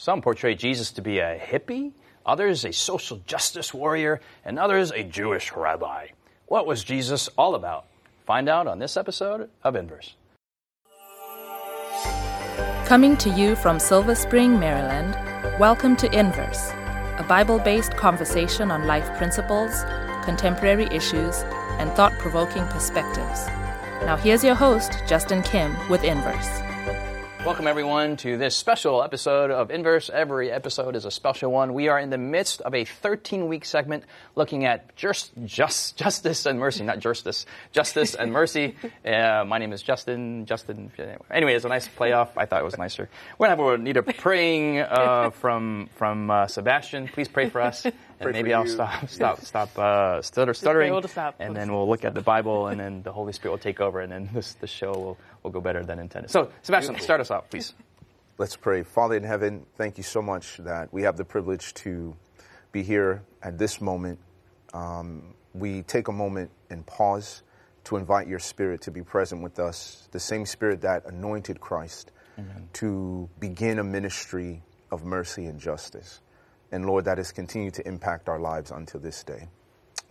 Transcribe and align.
Some 0.00 0.22
portray 0.22 0.54
Jesus 0.54 0.92
to 0.92 1.02
be 1.02 1.18
a 1.18 1.38
hippie, 1.38 1.92
others 2.24 2.64
a 2.64 2.72
social 2.72 3.18
justice 3.26 3.74
warrior, 3.74 4.22
and 4.46 4.58
others 4.58 4.90
a 4.92 5.04
Jewish 5.04 5.52
rabbi. 5.52 6.06
What 6.46 6.66
was 6.66 6.82
Jesus 6.82 7.28
all 7.36 7.54
about? 7.54 7.84
Find 8.24 8.48
out 8.48 8.66
on 8.66 8.78
this 8.78 8.96
episode 8.96 9.50
of 9.62 9.76
Inverse. 9.76 10.14
Coming 12.86 13.14
to 13.18 13.28
you 13.28 13.54
from 13.56 13.78
Silver 13.78 14.14
Spring, 14.14 14.58
Maryland, 14.58 15.18
welcome 15.60 15.96
to 15.96 16.18
Inverse, 16.18 16.70
a 17.18 17.26
Bible 17.28 17.58
based 17.58 17.94
conversation 17.98 18.70
on 18.70 18.86
life 18.86 19.14
principles, 19.18 19.82
contemporary 20.24 20.86
issues, 20.86 21.42
and 21.78 21.92
thought 21.92 22.18
provoking 22.18 22.66
perspectives. 22.68 23.48
Now, 24.06 24.16
here's 24.16 24.42
your 24.42 24.54
host, 24.54 25.02
Justin 25.06 25.42
Kim, 25.42 25.76
with 25.90 26.04
Inverse. 26.04 26.69
Welcome, 27.44 27.66
everyone, 27.66 28.18
to 28.18 28.36
this 28.36 28.54
special 28.54 29.02
episode 29.02 29.50
of 29.50 29.70
Inverse. 29.70 30.10
Every 30.10 30.52
episode 30.52 30.94
is 30.94 31.06
a 31.06 31.10
special 31.10 31.50
one. 31.50 31.72
We 31.72 31.88
are 31.88 31.98
in 31.98 32.10
the 32.10 32.18
midst 32.18 32.60
of 32.60 32.74
a 32.74 32.84
13 32.84 33.48
week 33.48 33.64
segment 33.64 34.04
looking 34.36 34.66
at 34.66 34.94
just, 34.94 35.32
just, 35.46 35.96
justice 35.96 36.44
and 36.44 36.60
mercy, 36.60 36.84
not 36.84 36.98
justice, 36.98 37.46
justice 37.72 38.14
and 38.14 38.30
mercy. 38.32 38.76
Uh, 39.02 39.44
my 39.46 39.58
name 39.58 39.72
is 39.72 39.82
Justin. 39.82 40.44
Justin. 40.44 40.92
Anyway, 41.30 41.54
it's 41.54 41.64
a 41.64 41.68
nice 41.68 41.88
playoff. 41.88 42.28
I 42.36 42.44
thought 42.44 42.60
it 42.60 42.64
was 42.64 42.76
nicer. 42.76 43.08
We're 43.38 43.46
going 43.48 43.56
to 43.56 43.64
have 43.64 43.80
a 43.80 43.82
need 43.82 43.96
a 43.96 44.02
praying 44.02 44.78
uh, 44.78 45.30
from, 45.40 45.88
from 45.96 46.30
uh, 46.30 46.46
Sebastien. 46.46 47.08
Please 47.08 47.26
pray 47.28 47.48
for 47.48 47.60
us. 47.62 47.86
And 48.20 48.32
maybe 48.32 48.52
I'll 48.52 48.66
stop, 48.66 49.08
stop, 49.08 49.40
stop 49.40 49.78
uh, 49.78 50.20
stutter, 50.20 50.52
stuttering, 50.52 50.92
We'll 50.92 51.02
stop. 51.04 51.36
and 51.40 51.54
We'll 51.54 51.60
then 51.60 51.72
we'll 51.72 51.88
look 51.88 52.04
at 52.04 52.12
the 52.12 52.20
Bible, 52.20 52.66
and 52.68 52.78
then 52.78 53.02
the 53.02 53.12
Holy 53.12 53.32
Spirit 53.32 53.52
will 53.52 53.58
take 53.58 53.80
over, 53.80 54.00
and 54.00 54.12
then 54.12 54.28
this 54.34 54.52
the 54.54 54.66
show 54.66 54.92
will, 54.92 55.18
will 55.42 55.50
go 55.50 55.60
better 55.60 55.84
than 55.84 55.98
intended. 55.98 56.30
So, 56.30 56.50
Sebastien, 56.62 56.98
start 57.00 57.20
us 57.20 57.30
off, 57.30 57.48
please. 57.50 57.74
Let's 58.38 58.56
pray. 58.56 58.82
Father 58.82 59.16
in 59.16 59.22
heaven, 59.22 59.66
thank 59.76 59.98
you 59.98 60.04
so 60.04 60.22
much 60.22 60.56
that 60.58 60.92
we 60.92 61.02
have 61.02 61.16
the 61.16 61.24
privilege 61.24 61.74
to 61.74 62.16
be 62.72 62.82
here 62.82 63.22
at 63.42 63.58
this 63.58 63.80
moment. 63.80 64.18
Um, 64.72 65.34
we 65.52 65.82
take 65.82 66.08
a 66.08 66.12
moment 66.12 66.50
and 66.70 66.86
pause 66.86 67.42
to 67.84 67.96
invite 67.96 68.28
your 68.28 68.38
spirit 68.38 68.82
to 68.82 68.90
be 68.90 69.02
present 69.02 69.42
with 69.42 69.58
us, 69.58 70.08
the 70.12 70.20
same 70.20 70.46
spirit 70.46 70.82
that 70.82 71.06
anointed 71.06 71.60
Christ 71.60 72.12
to 72.72 73.28
begin 73.38 73.78
a 73.78 73.84
ministry 73.84 74.62
of 74.90 75.04
mercy 75.04 75.44
and 75.46 75.60
justice. 75.60 76.20
And 76.72 76.86
Lord, 76.86 77.04
that 77.04 77.18
has 77.18 77.32
continued 77.32 77.74
to 77.74 77.86
impact 77.86 78.28
our 78.28 78.38
lives 78.38 78.70
until 78.70 79.00
this 79.00 79.22
day. 79.24 79.48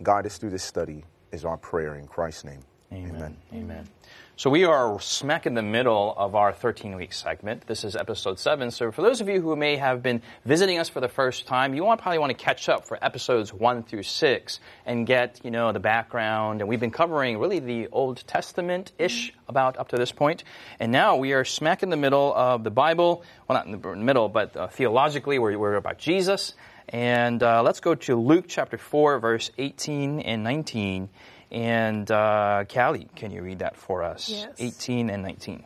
Guide 0.02 0.26
us 0.26 0.38
through 0.38 0.50
this 0.50 0.62
study 0.62 1.04
is 1.32 1.44
our 1.44 1.56
prayer 1.56 1.96
in 1.96 2.06
Christ's 2.06 2.44
name. 2.44 2.60
Amen. 2.92 3.36
Amen. 3.52 3.88
So 4.36 4.50
we 4.50 4.64
are 4.64 4.98
smack 5.00 5.46
in 5.46 5.54
the 5.54 5.62
middle 5.62 6.12
of 6.16 6.34
our 6.34 6.52
13 6.52 6.96
week 6.96 7.12
segment. 7.12 7.66
This 7.68 7.84
is 7.84 7.94
episode 7.94 8.40
7. 8.40 8.72
So 8.72 8.90
for 8.90 9.02
those 9.02 9.20
of 9.20 9.28
you 9.28 9.40
who 9.40 9.54
may 9.54 9.76
have 9.76 10.02
been 10.02 10.22
visiting 10.44 10.78
us 10.78 10.88
for 10.88 11.00
the 11.00 11.08
first 11.08 11.46
time, 11.46 11.74
you 11.74 11.84
want, 11.84 12.00
probably 12.00 12.18
want 12.18 12.36
to 12.36 12.44
catch 12.44 12.68
up 12.68 12.84
for 12.84 12.98
episodes 13.04 13.52
1 13.52 13.84
through 13.84 14.02
6 14.02 14.60
and 14.86 15.06
get, 15.06 15.40
you 15.44 15.52
know, 15.52 15.70
the 15.70 15.78
background. 15.78 16.62
And 16.62 16.68
we've 16.68 16.80
been 16.80 16.90
covering 16.90 17.38
really 17.38 17.60
the 17.60 17.86
Old 17.92 18.26
Testament-ish 18.26 19.34
about 19.46 19.76
up 19.76 19.88
to 19.88 19.96
this 19.96 20.10
point. 20.10 20.42
And 20.80 20.90
now 20.90 21.16
we 21.16 21.32
are 21.32 21.44
smack 21.44 21.84
in 21.84 21.90
the 21.90 21.96
middle 21.96 22.34
of 22.34 22.64
the 22.64 22.70
Bible. 22.70 23.22
Well, 23.46 23.56
not 23.56 23.66
in 23.66 23.80
the 23.80 23.96
middle, 23.96 24.28
but 24.28 24.56
uh, 24.56 24.66
theologically 24.66 25.38
we're, 25.38 25.56
we're 25.58 25.76
about 25.76 25.98
Jesus. 25.98 26.54
And 26.88 27.40
uh, 27.40 27.62
let's 27.62 27.78
go 27.78 27.94
to 27.94 28.16
Luke 28.16 28.46
chapter 28.48 28.78
4, 28.78 29.20
verse 29.20 29.50
18 29.58 30.20
and 30.20 30.42
19. 30.42 31.08
And 31.50 32.10
uh, 32.10 32.64
Callie, 32.72 33.08
can 33.16 33.30
you 33.30 33.42
read 33.42 33.58
that 33.58 33.76
for 33.76 34.02
us? 34.02 34.28
Yes. 34.28 34.54
18 34.58 35.10
and 35.10 35.22
19. 35.22 35.64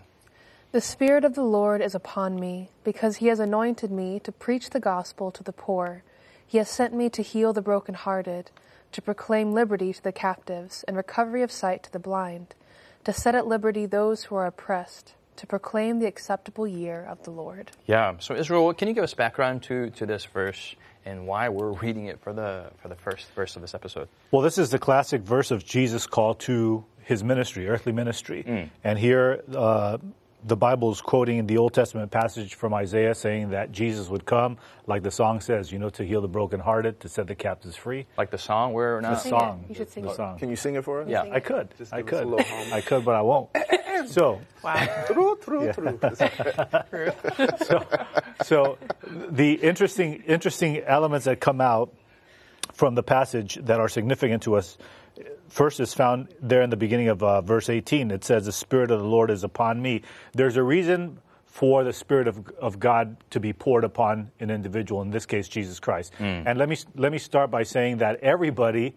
The 0.72 0.80
Spirit 0.80 1.24
of 1.24 1.34
the 1.34 1.44
Lord 1.44 1.80
is 1.80 1.94
upon 1.94 2.40
me, 2.40 2.70
because 2.82 3.16
He 3.16 3.26
has 3.28 3.38
anointed 3.38 3.90
me 3.90 4.18
to 4.20 4.32
preach 4.32 4.70
the 4.70 4.80
gospel 4.80 5.30
to 5.30 5.42
the 5.42 5.52
poor. 5.52 6.02
He 6.46 6.58
has 6.58 6.68
sent 6.68 6.94
me 6.94 7.08
to 7.10 7.22
heal 7.22 7.52
the 7.52 7.62
brokenhearted, 7.62 8.50
to 8.92 9.02
proclaim 9.02 9.52
liberty 9.52 9.92
to 9.92 10.02
the 10.02 10.12
captives, 10.12 10.84
and 10.88 10.96
recovery 10.96 11.42
of 11.42 11.52
sight 11.52 11.82
to 11.84 11.92
the 11.92 11.98
blind, 11.98 12.54
to 13.04 13.12
set 13.12 13.34
at 13.34 13.46
liberty 13.46 13.86
those 13.86 14.24
who 14.24 14.34
are 14.36 14.46
oppressed, 14.46 15.14
to 15.36 15.46
proclaim 15.46 16.00
the 16.00 16.06
acceptable 16.06 16.66
year 16.66 17.06
of 17.08 17.22
the 17.24 17.30
Lord. 17.30 17.70
Yeah. 17.86 18.14
So 18.18 18.34
Israel, 18.34 18.72
can 18.72 18.88
you 18.88 18.94
give 18.94 19.04
us 19.04 19.14
background 19.14 19.62
to, 19.64 19.90
to 19.90 20.06
this 20.06 20.24
verse 20.24 20.74
and 21.06 21.26
why 21.26 21.48
we're 21.48 21.72
reading 21.82 22.06
it 22.06 22.20
for 22.20 22.32
the 22.32 22.70
for 22.78 22.88
the 22.88 22.96
first 22.96 23.26
verse 23.34 23.56
of 23.56 23.62
this 23.62 23.74
episode? 23.74 24.08
Well, 24.30 24.42
this 24.42 24.58
is 24.58 24.70
the 24.70 24.78
classic 24.78 25.22
verse 25.22 25.50
of 25.50 25.64
Jesus' 25.64 26.06
call 26.06 26.34
to 26.34 26.84
his 27.02 27.22
ministry, 27.22 27.68
earthly 27.68 27.92
ministry. 27.92 28.70
And 28.82 28.98
here, 28.98 29.42
uh, 29.54 29.98
the 30.46 30.56
Bible 30.56 30.92
is 30.92 31.00
quoting 31.00 31.46
the 31.46 31.56
Old 31.56 31.72
Testament 31.72 32.10
passage 32.10 32.54
from 32.54 32.74
Isaiah 32.74 33.14
saying 33.14 33.50
that 33.50 33.72
Jesus 33.72 34.08
would 34.08 34.26
come, 34.26 34.58
like 34.86 35.02
the 35.02 35.10
song 35.10 35.40
says, 35.40 35.72
you 35.72 35.78
know, 35.78 35.88
to 35.90 36.04
heal 36.04 36.20
the 36.20 36.28
brokenhearted, 36.28 37.00
to 37.00 37.08
set 37.08 37.26
the 37.28 37.34
captives 37.34 37.76
free. 37.76 38.06
Like 38.18 38.30
the 38.30 38.36
song, 38.38 38.74
we're 38.74 38.96
The 39.00 39.08
not. 39.08 39.22
Sing 39.22 39.34
it. 39.34 39.38
song. 39.40 39.64
You 39.70 39.74
should 39.74 39.90
sing 39.90 40.04
the 40.04 40.10
it. 40.10 40.16
song. 40.16 40.38
Can 40.38 40.50
you 40.50 40.56
sing 40.56 40.74
it 40.74 40.84
for 40.84 41.00
us? 41.02 41.08
Yeah. 41.08 41.22
I 41.32 41.40
could. 41.40 41.68
Just 41.78 41.94
I 41.94 42.02
give 42.02 42.12
us 42.12 42.20
a 42.20 42.22
could. 42.24 42.28
little. 42.30 42.74
I 42.74 42.80
could, 42.82 43.04
but 43.06 43.14
I 43.14 43.22
won't. 43.22 43.48
so, 44.06 44.40
Wow. 44.62 45.04
Through, 45.06 45.36
through, 45.36 45.72
through. 45.72 45.98
so 48.44 48.78
the 49.14 49.54
interesting 49.54 50.22
interesting 50.26 50.78
elements 50.78 51.24
that 51.26 51.40
come 51.40 51.60
out 51.60 51.94
from 52.72 52.94
the 52.94 53.02
passage 53.02 53.56
that 53.62 53.80
are 53.80 53.88
significant 53.88 54.42
to 54.42 54.56
us 54.56 54.76
first 55.48 55.78
is 55.80 55.94
found 55.94 56.28
there 56.40 56.62
in 56.62 56.70
the 56.70 56.76
beginning 56.76 57.08
of 57.08 57.22
uh, 57.22 57.40
verse 57.40 57.68
18 57.68 58.10
it 58.10 58.24
says 58.24 58.46
the 58.46 58.52
spirit 58.52 58.90
of 58.90 59.00
the 59.00 59.06
lord 59.06 59.30
is 59.30 59.44
upon 59.44 59.80
me. 59.80 60.02
There's 60.32 60.56
a 60.56 60.62
reason 60.62 61.18
for 61.44 61.84
the 61.84 61.92
spirit 61.92 62.26
of, 62.26 62.48
of 62.60 62.80
god 62.80 63.16
to 63.30 63.38
be 63.38 63.52
poured 63.52 63.84
upon 63.84 64.30
an 64.40 64.50
individual 64.50 65.02
in 65.02 65.10
this 65.10 65.26
case 65.26 65.48
jesus 65.48 65.78
christ. 65.78 66.12
And 66.18 66.58
let 66.58 66.68
me 66.68 66.76
let 66.96 67.12
me 67.12 67.18
start 67.18 67.50
by 67.50 67.62
saying 67.62 67.98
that 67.98 68.20
everybody 68.20 68.94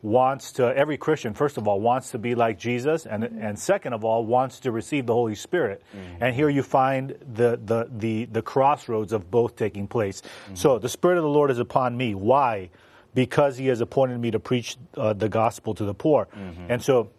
wants 0.00 0.52
to 0.52 0.64
every 0.76 0.96
christian 0.96 1.34
first 1.34 1.56
of 1.56 1.66
all 1.66 1.80
wants 1.80 2.12
to 2.12 2.18
be 2.18 2.36
like 2.36 2.56
jesus 2.56 3.04
and 3.04 3.24
mm-hmm. 3.24 3.42
and 3.42 3.58
second 3.58 3.92
of 3.92 4.04
all 4.04 4.24
wants 4.24 4.60
to 4.60 4.70
receive 4.70 5.06
the 5.06 5.12
holy 5.12 5.34
spirit. 5.34 5.82
Mm-hmm. 5.94 6.24
And 6.24 6.34
here 6.34 6.48
you 6.48 6.62
find 6.62 7.16
the 7.34 7.58
the 7.62 7.88
the, 7.90 8.24
the 8.26 8.42
crossroads 8.42 9.12
of 9.12 9.30
both 9.30 9.56
taking 9.56 9.88
place. 9.88 10.22
Mm-hmm. 10.22 10.54
So 10.54 10.78
the 10.78 10.88
spirit 10.88 11.18
of 11.18 11.24
the 11.24 11.28
lord 11.28 11.50
is 11.50 11.58
upon 11.58 11.96
me. 11.96 12.14
Why? 12.14 12.70
Because 13.14 13.56
he 13.56 13.66
has 13.66 13.80
appointed 13.80 14.20
me 14.20 14.30
to 14.30 14.38
preach 14.38 14.76
uh, 14.96 15.12
the 15.12 15.28
gospel 15.28 15.74
to 15.74 15.84
the 15.84 15.94
poor. 15.94 16.28
And 16.68 16.82
so 16.82 17.10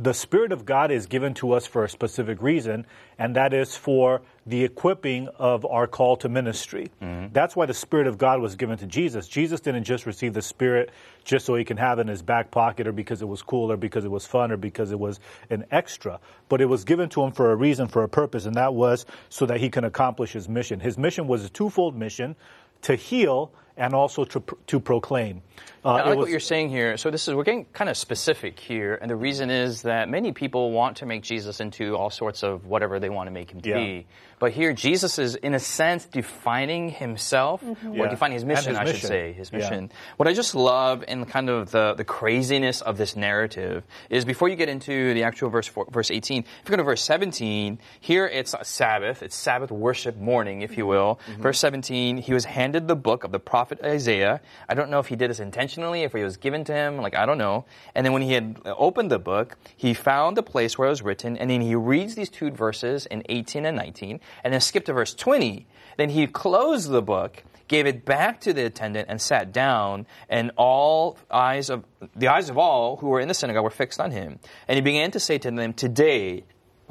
the 0.00 0.14
Spirit 0.14 0.50
of 0.50 0.64
God 0.64 0.90
is 0.90 1.04
given 1.06 1.34
to 1.34 1.52
us 1.52 1.66
for 1.66 1.84
a 1.84 1.88
specific 1.88 2.40
reason, 2.40 2.86
and 3.18 3.36
that 3.36 3.52
is 3.52 3.76
for 3.76 4.22
the 4.46 4.64
equipping 4.64 5.28
of 5.36 5.66
our 5.66 5.86
call 5.86 6.16
to 6.16 6.28
ministry. 6.30 6.90
Mm-hmm. 7.02 7.34
That's 7.34 7.54
why 7.54 7.66
the 7.66 7.74
Spirit 7.74 8.06
of 8.06 8.16
God 8.16 8.40
was 8.40 8.56
given 8.56 8.78
to 8.78 8.86
Jesus. 8.86 9.28
Jesus 9.28 9.60
didn't 9.60 9.84
just 9.84 10.06
receive 10.06 10.32
the 10.32 10.40
Spirit 10.40 10.90
just 11.22 11.44
so 11.44 11.54
he 11.54 11.64
can 11.64 11.76
have 11.76 11.98
it 11.98 12.02
in 12.02 12.08
his 12.08 12.22
back 12.22 12.50
pocket 12.50 12.86
or 12.86 12.92
because 12.92 13.20
it 13.20 13.28
was 13.28 13.42
cool 13.42 13.70
or 13.70 13.76
because 13.76 14.06
it 14.06 14.10
was 14.10 14.26
fun 14.26 14.50
or 14.50 14.56
because 14.56 14.90
it 14.90 14.98
was 14.98 15.20
an 15.50 15.66
extra, 15.70 16.18
but 16.48 16.62
it 16.62 16.66
was 16.66 16.84
given 16.84 17.10
to 17.10 17.22
him 17.22 17.32
for 17.32 17.52
a 17.52 17.54
reason, 17.54 17.86
for 17.86 18.02
a 18.02 18.08
purpose, 18.08 18.46
and 18.46 18.54
that 18.54 18.72
was 18.72 19.04
so 19.28 19.44
that 19.44 19.60
he 19.60 19.68
can 19.68 19.84
accomplish 19.84 20.32
his 20.32 20.48
mission. 20.48 20.80
His 20.80 20.96
mission 20.96 21.28
was 21.28 21.44
a 21.44 21.50
twofold 21.50 21.94
mission 21.94 22.36
to 22.82 22.94
heal 22.94 23.52
and 23.80 23.94
also 23.94 24.24
to, 24.24 24.42
to 24.66 24.78
proclaim. 24.78 25.42
Uh, 25.82 25.88
I 25.88 25.92
like 25.92 26.06
was- 26.08 26.16
what 26.18 26.30
you're 26.30 26.40
saying 26.40 26.68
here. 26.68 26.98
So 26.98 27.10
this 27.10 27.26
is 27.26 27.34
we're 27.34 27.44
getting 27.44 27.64
kind 27.72 27.88
of 27.88 27.96
specific 27.96 28.60
here, 28.60 28.98
and 29.00 29.10
the 29.10 29.16
reason 29.16 29.50
is 29.50 29.82
that 29.82 30.10
many 30.10 30.32
people 30.32 30.70
want 30.72 30.98
to 30.98 31.06
make 31.06 31.22
Jesus 31.22 31.60
into 31.60 31.96
all 31.96 32.10
sorts 32.10 32.42
of 32.42 32.66
whatever 32.66 33.00
they 33.00 33.08
want 33.08 33.28
to 33.28 33.30
make 33.30 33.50
him 33.50 33.62
to 33.62 33.68
Yeah. 33.70 33.76
be. 33.76 34.06
But 34.38 34.52
here, 34.52 34.72
Jesus 34.72 35.18
is 35.18 35.34
in 35.34 35.54
a 35.54 35.58
sense 35.58 36.06
defining 36.06 36.88
himself, 36.88 37.62
mm-hmm. 37.62 37.92
or 37.92 38.04
Yeah. 38.04 38.08
defining 38.08 38.34
his 38.34 38.44
mission, 38.44 38.70
his 38.70 38.78
I 38.78 38.84
should 38.86 39.06
say, 39.06 39.32
his 39.32 39.50
Yeah. 39.52 39.58
mission. 39.58 39.92
What 40.16 40.28
I 40.28 40.32
just 40.32 40.54
love 40.54 41.04
in 41.06 41.26
kind 41.26 41.50
of 41.50 41.70
the, 41.70 41.94
the 41.94 42.04
craziness 42.04 42.80
of 42.80 42.96
this 42.96 43.16
narrative 43.16 43.84
is 44.08 44.24
before 44.24 44.48
you 44.48 44.56
get 44.56 44.68
into 44.70 45.12
the 45.14 45.24
actual 45.24 45.50
verse 45.50 45.66
four, 45.66 45.86
verse 45.90 46.10
18, 46.10 46.42
if 46.42 46.68
you 46.68 46.70
go 46.70 46.76
to 46.76 46.82
verse 46.82 47.02
17, 47.02 47.78
here 48.00 48.26
it's 48.26 48.54
a 48.54 48.64
Sabbath, 48.64 49.22
it's 49.22 49.36
Sabbath 49.36 49.70
worship 49.70 50.16
morning, 50.16 50.62
if 50.62 50.76
you 50.76 50.84
mm-hmm. 50.84 50.90
will. 50.90 51.20
Mm-hmm. 51.30 51.42
Verse 51.42 51.58
17, 51.58 52.16
he 52.18 52.32
was 52.32 52.46
handed 52.46 52.88
the 52.88 52.96
book 52.96 53.24
of 53.24 53.32
the 53.32 53.40
prophet 53.40 53.69
Isaiah. 53.82 54.40
I 54.68 54.74
don't 54.74 54.90
know 54.90 54.98
if 54.98 55.06
he 55.06 55.16
did 55.16 55.30
this 55.30 55.40
intentionally, 55.40 56.02
if 56.02 56.14
it 56.14 56.24
was 56.24 56.36
given 56.36 56.64
to 56.64 56.72
him, 56.72 56.98
like 56.98 57.16
I 57.16 57.26
don't 57.26 57.38
know. 57.38 57.64
And 57.94 58.04
then 58.04 58.12
when 58.12 58.22
he 58.22 58.32
had 58.32 58.60
opened 58.64 59.10
the 59.10 59.18
book, 59.18 59.56
he 59.76 59.94
found 59.94 60.36
the 60.36 60.42
place 60.42 60.76
where 60.76 60.88
it 60.88 60.90
was 60.90 61.02
written, 61.02 61.36
and 61.36 61.50
then 61.50 61.60
he 61.60 61.74
reads 61.74 62.14
these 62.14 62.28
two 62.28 62.50
verses 62.50 63.06
in 63.06 63.22
18 63.28 63.66
and 63.66 63.76
19, 63.76 64.20
and 64.44 64.52
then 64.52 64.60
skipped 64.60 64.86
to 64.86 64.92
verse 64.92 65.14
20. 65.14 65.66
Then 65.96 66.10
he 66.10 66.26
closed 66.26 66.90
the 66.90 67.02
book, 67.02 67.42
gave 67.68 67.86
it 67.86 68.04
back 68.04 68.40
to 68.40 68.52
the 68.52 68.64
attendant, 68.64 69.08
and 69.08 69.20
sat 69.20 69.52
down. 69.52 70.06
And 70.28 70.50
all 70.56 71.18
eyes 71.30 71.70
of 71.70 71.84
the 72.16 72.28
eyes 72.28 72.50
of 72.50 72.58
all 72.58 72.96
who 72.96 73.08
were 73.08 73.20
in 73.20 73.28
the 73.28 73.34
synagogue 73.34 73.64
were 73.64 73.70
fixed 73.70 74.00
on 74.00 74.10
him. 74.10 74.38
And 74.66 74.76
he 74.76 74.80
began 74.80 75.10
to 75.12 75.20
say 75.20 75.38
to 75.38 75.50
them, 75.50 75.72
"Today." 75.72 76.44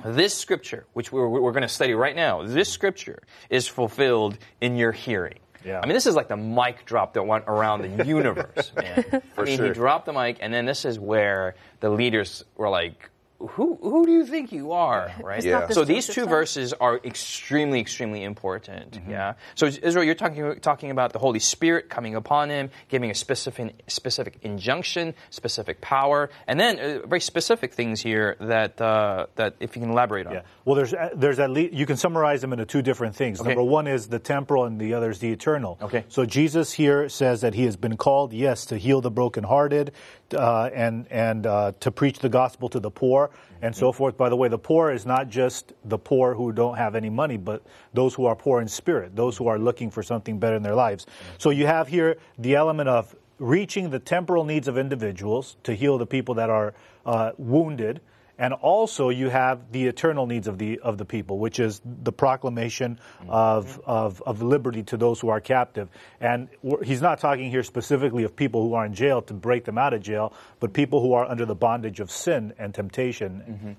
This 0.05 0.33
scripture, 0.33 0.85
which 0.93 1.11
we're, 1.11 1.27
we're 1.27 1.51
going 1.51 1.63
to 1.63 1.67
study 1.67 1.93
right 1.93 2.15
now, 2.15 2.43
this 2.43 2.69
scripture 2.69 3.21
is 3.49 3.67
fulfilled 3.67 4.37
in 4.61 4.77
your 4.77 4.93
hearing. 4.93 5.39
Yeah. 5.65 5.79
I 5.81 5.85
mean, 5.85 5.93
this 5.93 6.05
is 6.05 6.15
like 6.15 6.27
the 6.27 6.37
mic 6.37 6.85
drop 6.85 7.13
that 7.13 7.23
went 7.23 7.45
around 7.47 7.81
the 7.81 8.05
universe, 8.05 8.71
man. 8.75 9.21
I 9.37 9.43
mean, 9.43 9.61
he 9.61 9.69
dropped 9.69 10.05
the 10.05 10.13
mic, 10.13 10.37
and 10.41 10.53
then 10.53 10.65
this 10.65 10.85
is 10.85 10.99
where 10.99 11.55
the 11.79 11.89
leaders 11.89 12.43
were 12.55 12.69
like, 12.69 13.09
who 13.39 13.79
who 13.81 14.05
do 14.05 14.11
you 14.11 14.25
think 14.25 14.51
you 14.51 14.73
are, 14.73 15.11
right? 15.23 15.43
Yeah. 15.43 15.69
So 15.69 15.85
these 15.85 16.07
two 16.07 16.21
son. 16.21 16.29
verses 16.29 16.73
are 16.73 16.99
extremely, 17.03 17.79
extremely 17.79 18.23
important. 18.23 18.91
Mm-hmm. 18.91 19.11
Yeah. 19.11 19.33
So 19.55 19.67
Israel, 19.67 20.03
you're 20.03 20.15
talking 20.15 20.59
talking 20.59 20.91
about 20.91 21.13
the 21.13 21.19
Holy 21.19 21.39
Spirit 21.39 21.89
coming 21.89 22.15
upon 22.15 22.49
him, 22.49 22.69
giving 22.89 23.11
a 23.11 23.15
specific 23.15 23.75
specific 23.87 24.39
injunction, 24.41 25.13
specific 25.29 25.79
power, 25.79 26.29
and 26.47 26.59
then 26.59 26.79
uh, 26.79 27.07
very 27.07 27.21
specific 27.21 27.73
things 27.73 28.01
here 28.01 28.35
that 28.41 28.79
uh, 28.81 29.27
that 29.35 29.55
if 29.59 29.75
you 29.75 29.81
can 29.81 29.91
elaborate 29.91 30.27
on. 30.27 30.33
Yeah. 30.33 30.41
Well, 30.65 30.75
there's 30.75 30.93
there's 31.15 31.39
at 31.39 31.49
least 31.49 31.73
you 31.73 31.85
can 31.85 31.95
summarize 31.97 32.41
them 32.41 32.51
into 32.51 32.65
two 32.65 32.81
different 32.81 33.15
things. 33.15 33.39
Okay. 33.39 33.49
Number 33.49 33.63
one 33.63 33.87
is 33.87 34.07
the 34.07 34.19
temporal, 34.19 34.65
and 34.65 34.79
the 34.79 34.93
other 34.93 35.09
is 35.09 35.19
the 35.19 35.31
eternal. 35.31 35.77
Okay. 35.81 36.03
So 36.09 36.25
Jesus 36.25 36.73
here 36.73 37.07
says 37.07 37.41
that 37.41 37.53
he 37.53 37.63
has 37.63 37.77
been 37.77 37.95
called, 37.95 38.33
yes, 38.33 38.65
to 38.65 38.77
heal 38.77 39.01
the 39.01 39.11
brokenhearted, 39.11 39.93
uh, 40.33 40.69
and 40.73 41.07
and 41.11 41.45
uh, 41.45 41.71
to 41.79 41.91
preach 41.91 42.19
the 42.19 42.29
gospel 42.29 42.69
to 42.69 42.79
the 42.79 42.91
poor, 42.91 43.29
and 43.61 43.75
so 43.75 43.91
forth. 43.91 44.17
By 44.17 44.29
the 44.29 44.35
way, 44.35 44.47
the 44.47 44.57
poor 44.57 44.91
is 44.91 45.05
not 45.05 45.29
just 45.29 45.73
the 45.85 45.97
poor 45.97 46.33
who 46.33 46.51
don't 46.51 46.77
have 46.77 46.95
any 46.95 47.09
money, 47.09 47.37
but 47.37 47.63
those 47.93 48.13
who 48.13 48.25
are 48.25 48.35
poor 48.35 48.61
in 48.61 48.67
spirit, 48.67 49.15
those 49.15 49.37
who 49.37 49.47
are 49.47 49.59
looking 49.59 49.89
for 49.91 50.03
something 50.03 50.39
better 50.39 50.55
in 50.55 50.63
their 50.63 50.75
lives. 50.75 51.05
So 51.37 51.49
you 51.49 51.65
have 51.65 51.87
here 51.87 52.17
the 52.37 52.55
element 52.55 52.89
of 52.89 53.15
reaching 53.39 53.89
the 53.89 53.99
temporal 53.99 54.43
needs 54.43 54.67
of 54.67 54.77
individuals 54.77 55.55
to 55.63 55.73
heal 55.73 55.97
the 55.97 56.05
people 56.05 56.35
that 56.35 56.49
are 56.49 56.73
uh, 57.05 57.31
wounded. 57.37 58.01
And 58.39 58.53
also, 58.53 59.09
you 59.09 59.27
have 59.27 59.69
the 59.73 59.87
eternal 59.87 60.25
needs 60.25 60.47
of 60.47 60.57
the 60.57 60.79
of 60.79 60.97
the 60.97 61.03
people, 61.03 61.39
which 61.39 61.59
is 61.59 61.81
the 61.83 62.13
proclamation 62.13 62.97
of, 63.27 63.81
of, 63.85 64.23
of 64.25 64.41
liberty 64.41 64.81
to 64.83 64.97
those 64.97 65.19
who 65.19 65.27
are 65.27 65.41
captive. 65.41 65.89
And 66.21 66.47
he's 66.81 67.01
not 67.01 67.19
talking 67.19 67.51
here 67.51 67.63
specifically 67.63 68.23
of 68.23 68.37
people 68.37 68.63
who 68.63 68.75
are 68.75 68.85
in 68.85 68.93
jail 68.93 69.21
to 69.23 69.33
break 69.33 69.65
them 69.65 69.77
out 69.77 69.93
of 69.93 70.01
jail, 70.01 70.31
but 70.61 70.71
people 70.71 71.01
who 71.01 71.11
are 71.11 71.25
under 71.25 71.45
the 71.45 71.53
bondage 71.53 71.99
of 71.99 72.09
sin 72.09 72.53
and 72.57 72.73
temptation. 72.73 73.75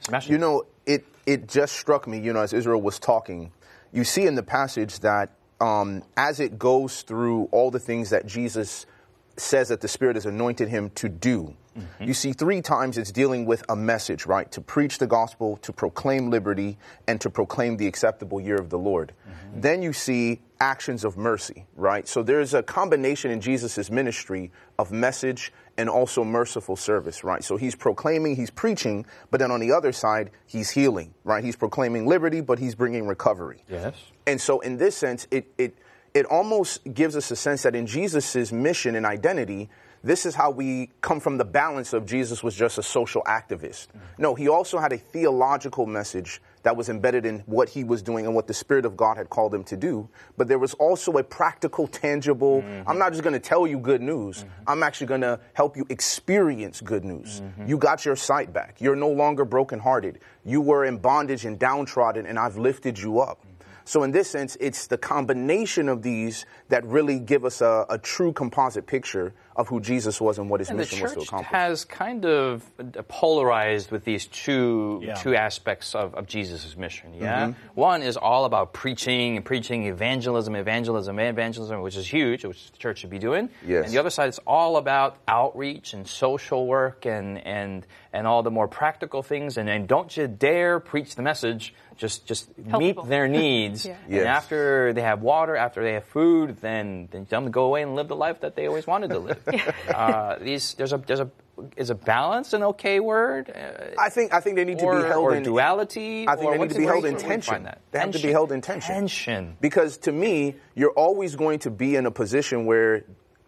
Sebastien? 0.00 0.32
You 0.32 0.38
know, 0.38 0.64
it 0.86 1.04
it 1.24 1.48
just 1.48 1.76
struck 1.76 2.08
me, 2.08 2.18
you 2.18 2.32
know, 2.32 2.40
as 2.40 2.52
Israel 2.52 2.82
was 2.82 2.98
talking, 2.98 3.52
you 3.92 4.02
see 4.02 4.26
in 4.26 4.34
the 4.34 4.42
passage 4.42 4.98
that 5.00 5.30
um, 5.60 6.02
as 6.16 6.40
it 6.40 6.58
goes 6.58 7.02
through 7.02 7.44
all 7.52 7.70
the 7.70 7.78
things 7.78 8.10
that 8.10 8.26
Jesus 8.26 8.86
says 9.36 9.68
that 9.68 9.80
the 9.80 9.88
Spirit 9.88 10.16
has 10.16 10.26
anointed 10.26 10.68
him 10.68 10.90
to 10.90 11.08
do, 11.08 11.54
mm-hmm. 11.76 12.04
you 12.04 12.14
see 12.14 12.32
three 12.32 12.60
times 12.60 12.98
it's 12.98 13.12
dealing 13.12 13.46
with 13.46 13.64
a 13.68 13.76
message, 13.76 14.26
right? 14.26 14.50
To 14.52 14.60
preach 14.60 14.98
the 14.98 15.06
gospel, 15.06 15.56
to 15.58 15.72
proclaim 15.72 16.30
liberty, 16.30 16.78
and 17.06 17.20
to 17.20 17.30
proclaim 17.30 17.76
the 17.76 17.86
acceptable 17.86 18.40
year 18.40 18.56
of 18.56 18.70
the 18.70 18.78
Lord. 18.78 19.12
Mm-hmm. 19.28 19.60
Then 19.60 19.82
you 19.82 19.92
see 19.92 20.40
actions 20.60 21.04
of 21.04 21.16
mercy, 21.16 21.66
right? 21.76 22.08
So 22.08 22.22
there's 22.22 22.54
a 22.54 22.62
combination 22.62 23.30
in 23.30 23.40
Jesus' 23.40 23.90
ministry 23.90 24.50
of 24.78 24.92
message 24.92 25.52
and 25.76 25.88
also 25.88 26.24
merciful 26.24 26.76
service, 26.76 27.24
right? 27.24 27.42
So 27.42 27.56
he's 27.56 27.74
proclaiming, 27.74 28.36
he's 28.36 28.50
preaching, 28.50 29.04
but 29.30 29.40
then 29.40 29.50
on 29.50 29.60
the 29.60 29.72
other 29.72 29.92
side, 29.92 30.30
he's 30.46 30.70
healing, 30.70 31.12
right? 31.24 31.42
He's 31.42 31.56
proclaiming 31.56 32.06
liberty, 32.06 32.40
but 32.40 32.58
he's 32.58 32.74
bringing 32.74 33.06
recovery. 33.06 33.64
Yes. 33.68 33.94
And 34.26 34.40
so 34.40 34.60
in 34.60 34.76
this 34.76 34.96
sense, 34.96 35.26
it, 35.30 35.52
it, 35.58 35.76
it 36.14 36.26
almost 36.26 36.80
gives 36.94 37.16
us 37.16 37.30
a 37.32 37.36
sense 37.36 37.62
that 37.64 37.74
in 37.74 37.86
Jesus' 37.86 38.52
mission 38.52 38.94
and 38.94 39.04
identity, 39.04 39.68
this 40.04 40.26
is 40.26 40.34
how 40.34 40.50
we 40.50 40.90
come 41.00 41.18
from 41.18 41.38
the 41.38 41.44
balance 41.44 41.92
of 41.92 42.06
Jesus 42.06 42.42
was 42.42 42.54
just 42.54 42.78
a 42.78 42.82
social 42.82 43.22
activist. 43.22 43.88
No, 44.16 44.34
he 44.34 44.48
also 44.48 44.78
had 44.78 44.92
a 44.92 44.98
theological 44.98 45.86
message 45.86 46.40
that 46.62 46.76
was 46.76 46.88
embedded 46.88 47.26
in 47.26 47.40
what 47.46 47.70
he 47.70 47.84
was 47.84 48.00
doing 48.02 48.26
and 48.26 48.34
what 48.34 48.46
the 48.46 48.54
Spirit 48.54 48.84
of 48.84 48.96
God 48.96 49.16
had 49.16 49.28
called 49.28 49.54
him 49.54 49.64
to 49.64 49.76
do. 49.76 50.08
But 50.36 50.46
there 50.46 50.58
was 50.58 50.74
also 50.74 51.12
a 51.12 51.24
practical, 51.24 51.88
tangible, 51.88 52.62
mm-hmm. 52.62 52.88
I'm 52.88 52.98
not 52.98 53.12
just 53.12 53.24
going 53.24 53.32
to 53.32 53.40
tell 53.40 53.66
you 53.66 53.78
good 53.78 54.02
news. 54.02 54.38
Mm-hmm. 54.38 54.68
I'm 54.68 54.82
actually 54.82 55.08
going 55.08 55.22
to 55.22 55.40
help 55.54 55.76
you 55.76 55.84
experience 55.88 56.80
good 56.80 57.04
news. 57.04 57.40
Mm-hmm. 57.40 57.66
You 57.66 57.76
got 57.76 58.04
your 58.04 58.16
sight 58.16 58.52
back. 58.52 58.80
You're 58.80 58.96
no 58.96 59.10
longer 59.10 59.44
brokenhearted. 59.44 60.20
You 60.44 60.60
were 60.60 60.84
in 60.84 60.98
bondage 60.98 61.44
and 61.44 61.58
downtrodden, 61.58 62.26
and 62.26 62.38
I've 62.38 62.56
lifted 62.56 62.98
you 62.98 63.20
up. 63.20 63.44
So 63.84 64.02
in 64.02 64.12
this 64.12 64.28
sense, 64.30 64.56
it's 64.60 64.86
the 64.86 64.96
combination 64.96 65.88
of 65.88 66.02
these 66.02 66.46
that 66.68 66.84
really 66.86 67.18
give 67.18 67.44
us 67.44 67.60
a, 67.60 67.86
a 67.90 67.98
true 67.98 68.32
composite 68.32 68.86
picture 68.86 69.34
of 69.56 69.68
who 69.68 69.80
Jesus 69.80 70.20
was 70.20 70.38
and 70.38 70.50
what 70.50 70.60
his 70.60 70.68
And 70.70 70.78
mission 70.78 71.00
was 71.02 71.12
to 71.12 71.18
church 71.20 71.28
accomplish. 71.28 71.50
has 71.52 71.84
kind 71.84 72.24
of 72.26 72.64
polarized 73.08 73.90
with 73.90 74.04
these 74.04 74.26
two 74.26 75.00
Yeah. 75.04 75.14
two 75.14 75.34
aspects 75.34 75.94
of, 75.94 76.14
of 76.14 76.26
Jesus' 76.26 76.76
mission. 76.76 77.14
Yeah, 77.14 77.48
Mm-hmm. 77.48 77.80
one 77.80 78.02
is 78.02 78.16
all 78.16 78.44
about 78.44 78.72
preaching 78.72 79.36
and 79.36 79.44
preaching 79.44 79.86
evangelism, 79.86 80.54
evangelism, 80.56 81.18
evangelism, 81.18 81.80
which 81.82 81.96
is 81.96 82.06
huge, 82.06 82.44
which 82.44 82.70
the 82.72 82.78
church 82.78 82.98
should 82.98 83.10
be 83.10 83.18
doing. 83.18 83.48
Yes. 83.66 83.84
And 83.86 83.94
the 83.94 83.98
other 83.98 84.10
side 84.10 84.28
is 84.28 84.40
all 84.46 84.76
about 84.76 85.16
outreach 85.28 85.94
and 85.94 86.06
social 86.06 86.66
work 86.66 87.06
and 87.06 87.38
and 87.46 87.86
and 88.12 88.26
all 88.28 88.42
the 88.44 88.50
more 88.50 88.68
practical 88.68 89.22
things. 89.22 89.56
And, 89.58 89.68
and 89.68 89.88
don't 89.88 90.16
you 90.16 90.26
dare 90.28 90.78
preach 90.80 91.14
the 91.16 91.22
message. 91.22 91.74
Just 91.96 92.26
just 92.26 92.50
Help 92.68 92.80
meet 92.82 92.88
people. 92.90 93.04
their 93.04 93.28
needs. 93.28 93.86
Yeah. 94.08 94.18
And 94.18 94.26
after 94.28 94.92
they 94.92 95.02
have 95.02 95.22
water, 95.22 95.54
after 95.56 95.82
they 95.82 95.92
have 95.94 96.04
food, 96.04 96.58
then 96.60 97.08
then 97.12 97.24
tell 97.26 97.40
them 97.40 97.46
to 97.50 97.54
go 97.54 97.64
away 97.66 97.82
and 97.82 97.94
live 97.94 98.08
the 98.08 98.16
life 98.16 98.40
that 98.40 98.56
they 98.56 98.66
always 98.66 98.86
wanted 98.86 99.10
to 99.10 99.18
live. 99.20 99.38
uh, 99.94 100.36
these 100.38 100.74
there's 100.74 100.92
a 100.92 100.98
there's 100.98 101.20
a 101.20 101.30
is 101.76 101.90
a 101.90 101.94
balance 101.94 102.52
an 102.52 102.62
okay 102.62 103.00
word? 103.00 103.50
Uh, 103.50 103.94
I 103.98 104.10
think 104.10 104.32
I 104.32 104.40
think 104.40 104.56
they 104.56 104.64
need 104.64 104.78
to 104.78 104.90
be 104.90 105.08
held 105.08 105.24
or 105.24 105.34
in 105.34 105.42
duality. 105.42 106.26
I 106.28 106.36
think 106.36 106.50
or 106.50 106.52
they 106.52 106.64
need 106.64 106.70
to 106.70 106.78
be 106.78 106.84
held 106.84 107.04
in 107.04 107.16
tension. 107.16 107.68
They 107.90 107.98
have 107.98 108.10
to 108.12 108.18
be 108.18 108.32
held 108.32 108.52
in 108.52 108.60
tension. 108.60 108.94
Tension. 108.94 109.56
Because 109.60 109.96
to 109.98 110.12
me, 110.12 110.56
you're 110.74 110.92
always 110.92 111.36
going 111.36 111.60
to 111.60 111.70
be 111.70 111.96
in 111.96 112.06
a 112.06 112.10
position 112.10 112.66
where 112.66 113.04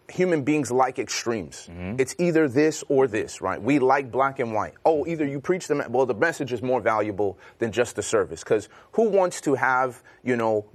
human 0.09 0.43
beings 0.43 0.71
like 0.71 0.99
extremes. 0.99 1.67
Mm-hmm. 1.69 1.99
It's 1.99 2.15
either 2.17 2.47
this 2.47 2.83
or 2.87 3.07
this, 3.07 3.41
right? 3.41 3.61
We 3.61 3.79
like 3.79 4.11
black 4.11 4.39
and 4.39 4.53
white. 4.53 4.73
Oh, 4.85 5.05
either 5.05 5.25
you 5.25 5.41
preach 5.41 5.67
them, 5.67 5.83
well, 5.89 6.05
the 6.05 6.13
message 6.13 6.53
is 6.53 6.61
more 6.61 6.79
valuable 6.79 7.37
than 7.59 7.71
just 7.71 7.95
the 7.95 8.03
service. 8.03 8.43
Because 8.43 8.69
who 8.93 9.09
wants 9.09 9.41
to 9.41 9.55
have, 9.55 10.01
you 10.23 10.37
know, 10.37 10.65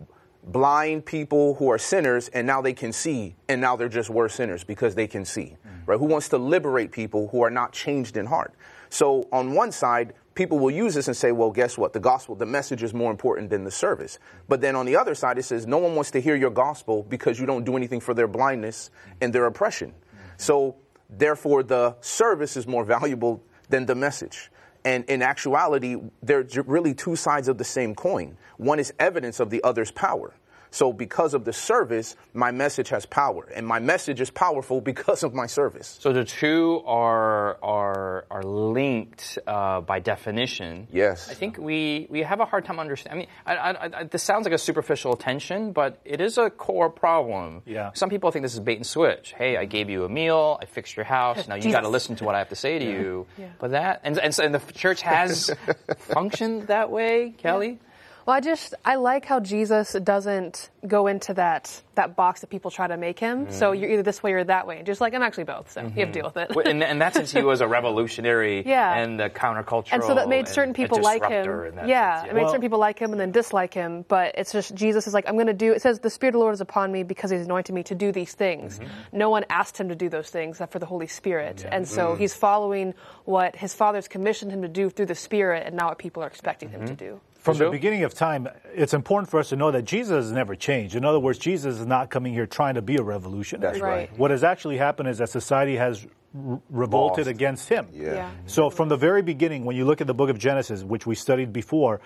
blind 0.44 1.06
people 1.06 1.54
who 1.54 1.70
are 1.70 1.78
sinners 1.78 2.28
and 2.28 2.46
now 2.46 2.60
they 2.60 2.72
can 2.72 2.92
see 2.92 3.34
and 3.48 3.60
now 3.60 3.76
they're 3.76 3.88
just 3.88 4.10
worse 4.10 4.34
sinners 4.34 4.64
because 4.64 4.94
they 4.94 5.06
can 5.06 5.24
see, 5.24 5.56
mm. 5.66 5.86
right? 5.86 5.98
Who 5.98 6.06
wants 6.06 6.28
to 6.30 6.38
liberate 6.38 6.90
people 6.92 7.28
who 7.28 7.42
are 7.42 7.50
not 7.50 7.72
changed 7.72 8.16
in 8.16 8.26
heart? 8.26 8.54
So 8.90 9.28
on 9.32 9.52
one 9.52 9.72
side, 9.72 10.14
people 10.34 10.58
will 10.58 10.70
use 10.70 10.94
this 10.94 11.06
and 11.06 11.16
say, 11.16 11.32
well, 11.32 11.50
guess 11.50 11.78
what? 11.78 11.92
The 11.92 12.00
gospel, 12.00 12.34
the 12.34 12.46
message 12.46 12.82
is 12.82 12.92
more 12.92 13.10
important 13.10 13.50
than 13.50 13.64
the 13.64 13.70
service. 13.70 14.18
But 14.48 14.60
then 14.60 14.76
on 14.76 14.84
the 14.86 14.96
other 14.96 15.14
side, 15.14 15.38
it 15.38 15.44
says 15.44 15.66
no 15.66 15.78
one 15.78 15.94
wants 15.94 16.10
to 16.12 16.20
hear 16.20 16.36
your 16.36 16.50
gospel 16.50 17.04
because 17.04 17.38
you 17.38 17.46
don't 17.46 17.64
do 17.64 17.76
anything 17.76 18.00
for 18.00 18.12
their 18.12 18.28
blindness 18.28 18.90
and 19.20 19.32
their 19.32 19.46
oppression. 19.46 19.90
Mm. 19.90 20.40
So 20.40 20.76
therefore, 21.08 21.62
the 21.62 21.96
service 22.00 22.56
is 22.56 22.66
more 22.66 22.84
valuable 22.84 23.42
than 23.68 23.86
the 23.86 23.94
message. 23.94 24.50
And 24.84 25.04
in 25.04 25.22
actuality, 25.22 25.96
they're 26.22 26.46
really 26.66 26.94
two 26.94 27.16
sides 27.16 27.48
of 27.48 27.58
the 27.58 27.64
same 27.64 27.94
coin. 27.94 28.36
One 28.56 28.78
is 28.80 28.92
evidence 28.98 29.38
of 29.40 29.50
the 29.50 29.62
other's 29.62 29.90
power. 29.90 30.34
So 30.72 30.92
because 30.92 31.34
of 31.34 31.44
the 31.44 31.52
service, 31.52 32.16
my 32.32 32.50
message 32.50 32.88
has 32.88 33.04
power, 33.04 33.46
and 33.54 33.66
my 33.66 33.78
message 33.78 34.20
is 34.20 34.30
powerful 34.30 34.80
because 34.92 35.22
of 35.22 35.34
my 35.34 35.46
service. 35.46 35.98
So 36.00 36.12
the 36.12 36.24
two 36.24 36.82
are 36.86 37.58
are 37.62 38.24
are 38.30 38.42
linked 38.42 39.38
uh, 39.46 39.82
by 39.82 40.00
definition. 40.00 40.88
Yes. 40.90 41.30
I 41.30 41.34
think 41.34 41.58
we 41.58 42.06
we 42.08 42.22
have 42.22 42.40
a 42.40 42.46
hard 42.46 42.64
time 42.64 42.80
understanding. 42.80 43.28
I 43.44 43.54
mean, 43.54 43.60
I, 43.60 43.70
I, 43.70 44.00
I, 44.00 44.04
this 44.04 44.22
sounds 44.22 44.44
like 44.44 44.54
a 44.54 44.58
superficial 44.58 45.14
tension, 45.14 45.72
but 45.72 46.00
it 46.04 46.20
is 46.20 46.38
a 46.38 46.48
core 46.48 46.88
problem. 46.88 47.62
Yeah. 47.66 47.90
Some 47.92 48.08
people 48.08 48.30
think 48.30 48.42
this 48.42 48.54
is 48.54 48.60
bait 48.60 48.78
and 48.78 48.86
switch. 48.86 49.34
Hey, 49.36 49.58
I 49.58 49.66
gave 49.66 49.90
you 49.90 50.04
a 50.04 50.08
meal, 50.08 50.58
I 50.60 50.64
fixed 50.64 50.96
your 50.96 51.04
house. 51.04 51.46
Now 51.48 51.56
you 51.56 51.70
got 51.70 51.82
to 51.82 51.88
listen 51.88 52.16
to 52.16 52.24
what 52.24 52.34
I 52.34 52.38
have 52.38 52.48
to 52.48 52.56
say 52.56 52.78
to 52.78 52.84
you. 52.84 53.26
Yeah. 53.36 53.48
But 53.58 53.72
that 53.72 54.00
and 54.04 54.18
and, 54.18 54.34
so, 54.34 54.42
and 54.42 54.54
the 54.54 54.72
church 54.72 55.02
has 55.02 55.50
functioned 55.98 56.68
that 56.68 56.90
way, 56.90 57.34
Callie. 57.42 57.78
Well, 58.26 58.36
I 58.36 58.40
just 58.40 58.74
I 58.84 58.94
like 58.96 59.24
how 59.24 59.40
Jesus 59.40 59.92
doesn't 59.94 60.70
go 60.86 61.06
into 61.08 61.34
that 61.34 61.80
that 61.94 62.16
box 62.16 62.40
that 62.40 62.48
people 62.50 62.70
try 62.70 62.86
to 62.86 62.96
make 62.96 63.18
him. 63.18 63.50
So 63.52 63.72
you're 63.72 63.90
either 63.90 64.02
this 64.02 64.22
way 64.22 64.32
or 64.32 64.44
that 64.44 64.66
way. 64.66 64.82
Just 64.82 65.00
like 65.00 65.12
I'm 65.14 65.22
actually 65.22 65.44
both, 65.44 65.70
so 65.72 65.82
you 65.82 65.88
have 65.90 66.08
to 66.08 66.12
deal 66.12 66.24
with 66.24 66.36
it. 66.38 66.54
Well, 66.54 66.66
in, 66.66 66.82
in 66.82 66.98
that 67.00 67.14
sense, 67.14 67.30
he 67.32 67.42
was 67.42 67.60
a 67.60 67.66
revolutionary 67.68 68.62
Yeah. 68.66 68.94
and 68.96 69.20
a 69.20 69.28
countercultural. 69.28 69.88
and 69.92 70.02
so 70.04 70.14
that 70.14 70.28
made 70.28 70.48
certain 70.48 70.72
people 70.72 71.00
like 71.02 71.22
him. 71.22 71.30
disruptor 71.44 71.66
in 71.82 71.88
Yeah, 71.88 72.20
sense, 72.20 72.30
it 72.30 72.34
made 72.34 72.42
Well- 72.42 72.50
certain 72.50 72.62
people 72.62 72.78
like 72.78 72.98
him 72.98 73.10
and 73.12 73.20
then 73.20 73.30
dislike 73.32 73.74
him. 73.74 74.04
But 74.08 74.36
it's 74.38 74.52
just 74.52 74.74
Jesus 74.74 75.06
is 75.06 75.14
like, 75.14 75.28
I'm 75.28 75.34
going 75.34 75.46
to 75.48 75.52
do. 75.52 75.72
It 75.72 75.82
says 75.82 75.98
the 76.00 76.08
Spirit 76.10 76.30
of 76.30 76.34
the 76.34 76.38
Lord 76.40 76.54
is 76.54 76.60
upon 76.60 76.90
me 76.92 77.02
because 77.02 77.30
He's 77.30 77.44
anointed 77.44 77.74
me 77.74 77.82
to 77.84 77.94
do 77.94 78.12
these 78.12 78.32
things. 78.34 78.78
Mm-hmm. 78.78 79.18
No 79.18 79.30
one 79.30 79.44
asked 79.50 79.76
him 79.78 79.88
to 79.90 79.94
do 79.96 80.08
those 80.08 80.30
things 80.30 80.56
except 80.56 80.72
for 80.72 80.78
the 80.78 80.86
Holy 80.86 81.06
Spirit, 81.08 81.66
and 81.70 81.84
Mm-hmm. 81.84 81.94
so 81.94 82.14
he's 82.14 82.34
following 82.34 82.94
what 83.24 83.56
his 83.56 83.74
Father's 83.74 84.08
commissioned 84.08 84.50
him 84.52 84.62
to 84.62 84.68
do 84.68 84.88
through 84.90 85.06
the 85.06 85.14
Spirit, 85.14 85.64
and 85.66 85.76
not 85.76 85.88
what 85.90 85.98
people 85.98 86.22
are 86.22 86.26
expecting 86.28 86.68
him 86.70 86.80
Mm-hmm. 86.82 86.94
to 86.94 86.94
do. 86.94 87.20
From 87.42 87.58
the 87.58 87.70
beginning 87.70 88.04
of 88.04 88.14
time, 88.14 88.48
it's 88.72 88.94
important 88.94 89.28
for 89.28 89.40
us 89.40 89.48
to 89.48 89.56
know 89.56 89.72
that 89.72 89.82
Jesus 89.82 90.26
has 90.26 90.32
never 90.32 90.54
changed. 90.54 90.94
In 90.94 91.04
other 91.04 91.18
words, 91.18 91.40
Jesus 91.40 91.80
is 91.80 91.86
not 91.86 92.08
coming 92.08 92.32
here 92.32 92.46
trying 92.46 92.76
to 92.76 92.82
be 92.82 92.96
a 92.96 93.02
revolutionary. 93.02 93.72
That's 93.72 93.82
right. 93.82 94.16
What 94.16 94.30
has 94.30 94.44
actually 94.44 94.76
happened 94.76 95.08
is 95.08 95.18
that 95.18 95.28
society 95.28 95.74
has 95.74 96.06
revolted 96.34 97.26
Lost. 97.26 97.30
against 97.30 97.68
him. 97.68 97.88
Yeah. 97.92 98.14
Yeah. 98.14 98.30
So 98.46 98.70
from 98.70 98.88
the 98.88 98.96
very 98.96 99.22
beginning, 99.22 99.64
when 99.64 99.76
you 99.76 99.84
look 99.84 100.00
at 100.00 100.06
the 100.06 100.14
book 100.14 100.30
of 100.30 100.38
Genesis, 100.38 100.82
which 100.82 101.06
we 101.06 101.14
studied 101.14 101.52
before, 101.52 102.00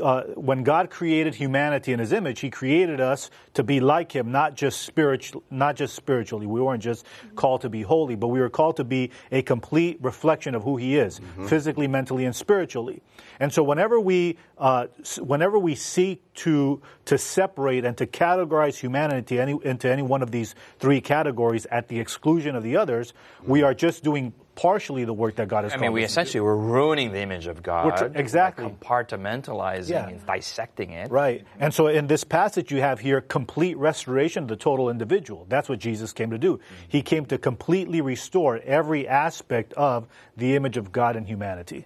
uh, 0.00 0.22
when 0.34 0.62
God 0.62 0.90
created 0.90 1.34
humanity 1.34 1.92
in 1.92 1.98
His 1.98 2.12
image, 2.12 2.40
He 2.40 2.50
created 2.50 3.00
us 3.00 3.30
to 3.54 3.62
be 3.62 3.80
like 3.80 4.12
Him, 4.12 4.30
not 4.30 4.54
just 4.54 4.82
spiritual, 4.82 5.42
not 5.50 5.76
just 5.76 5.94
spiritually. 5.94 6.46
We 6.46 6.60
weren't 6.60 6.82
just 6.82 7.04
called 7.34 7.62
to 7.62 7.68
be 7.68 7.82
holy, 7.82 8.14
but 8.14 8.28
we 8.28 8.40
were 8.40 8.50
called 8.50 8.76
to 8.76 8.84
be 8.84 9.10
a 9.32 9.42
complete 9.42 9.98
reflection 10.00 10.54
of 10.54 10.62
who 10.62 10.76
He 10.76 10.96
is, 10.96 11.20
physically, 11.46 11.88
mentally, 11.88 12.24
and 12.24 12.34
spiritually. 12.34 13.02
And 13.40 13.52
so, 13.52 13.62
whenever 13.62 13.98
we, 13.98 14.36
uh, 14.58 14.86
whenever 15.18 15.58
we 15.58 15.74
seek 15.74 16.22
to 16.34 16.80
to 17.06 17.18
separate 17.18 17.84
and 17.84 17.96
to 17.98 18.06
categorize 18.06 18.76
humanity 18.76 19.38
any, 19.38 19.58
into 19.64 19.90
any 19.90 20.02
one 20.02 20.22
of 20.22 20.30
these 20.30 20.54
three 20.78 21.00
categories 21.00 21.66
at 21.66 21.88
the 21.88 22.00
exclusion 22.00 22.54
of 22.56 22.62
the 22.62 22.76
others, 22.76 23.12
we 23.44 23.62
are 23.64 23.74
just 23.74 24.04
doing 24.04 24.32
partially 24.54 25.04
the 25.04 25.12
work 25.12 25.34
that 25.36 25.48
God 25.48 25.64
has 25.64 25.72
I 25.72 25.78
mean, 25.78 25.92
we 25.92 26.04
us 26.04 26.10
to 26.12 26.14
do. 26.14 26.20
essentially 26.20 26.40
we're 26.40 26.54
ruining 26.56 27.10
the 27.12 27.20
image 27.20 27.48
of 27.48 27.60
God. 27.62 27.86
We're 27.86 28.08
tr- 28.08 28.18
exactly. 28.18 28.64
compartmentalizing 28.66 29.88
Yeah. 29.90 30.08
and 30.08 30.24
dissecting 30.24 30.90
it. 30.90 31.10
Right. 31.10 31.44
And 31.58 31.74
so 31.74 31.88
in 31.88 32.06
this 32.06 32.22
passage, 32.24 32.70
you 32.70 32.80
have 32.80 33.00
here 33.00 33.20
complete 33.20 33.76
restoration 33.76 34.44
of 34.44 34.48
the 34.48 34.56
total 34.56 34.90
individual. 34.90 35.46
That's 35.48 35.68
what 35.68 35.80
Jesus 35.80 36.12
came 36.12 36.30
to 36.30 36.38
do. 36.38 36.60
He 36.86 37.02
came 37.02 37.26
to 37.26 37.38
completely 37.38 38.00
restore 38.00 38.58
every 38.64 39.08
aspect 39.08 39.72
of 39.74 40.06
the 40.36 40.54
image 40.54 40.76
of 40.76 40.92
God 40.92 41.16
in 41.16 41.24
humanity. 41.24 41.80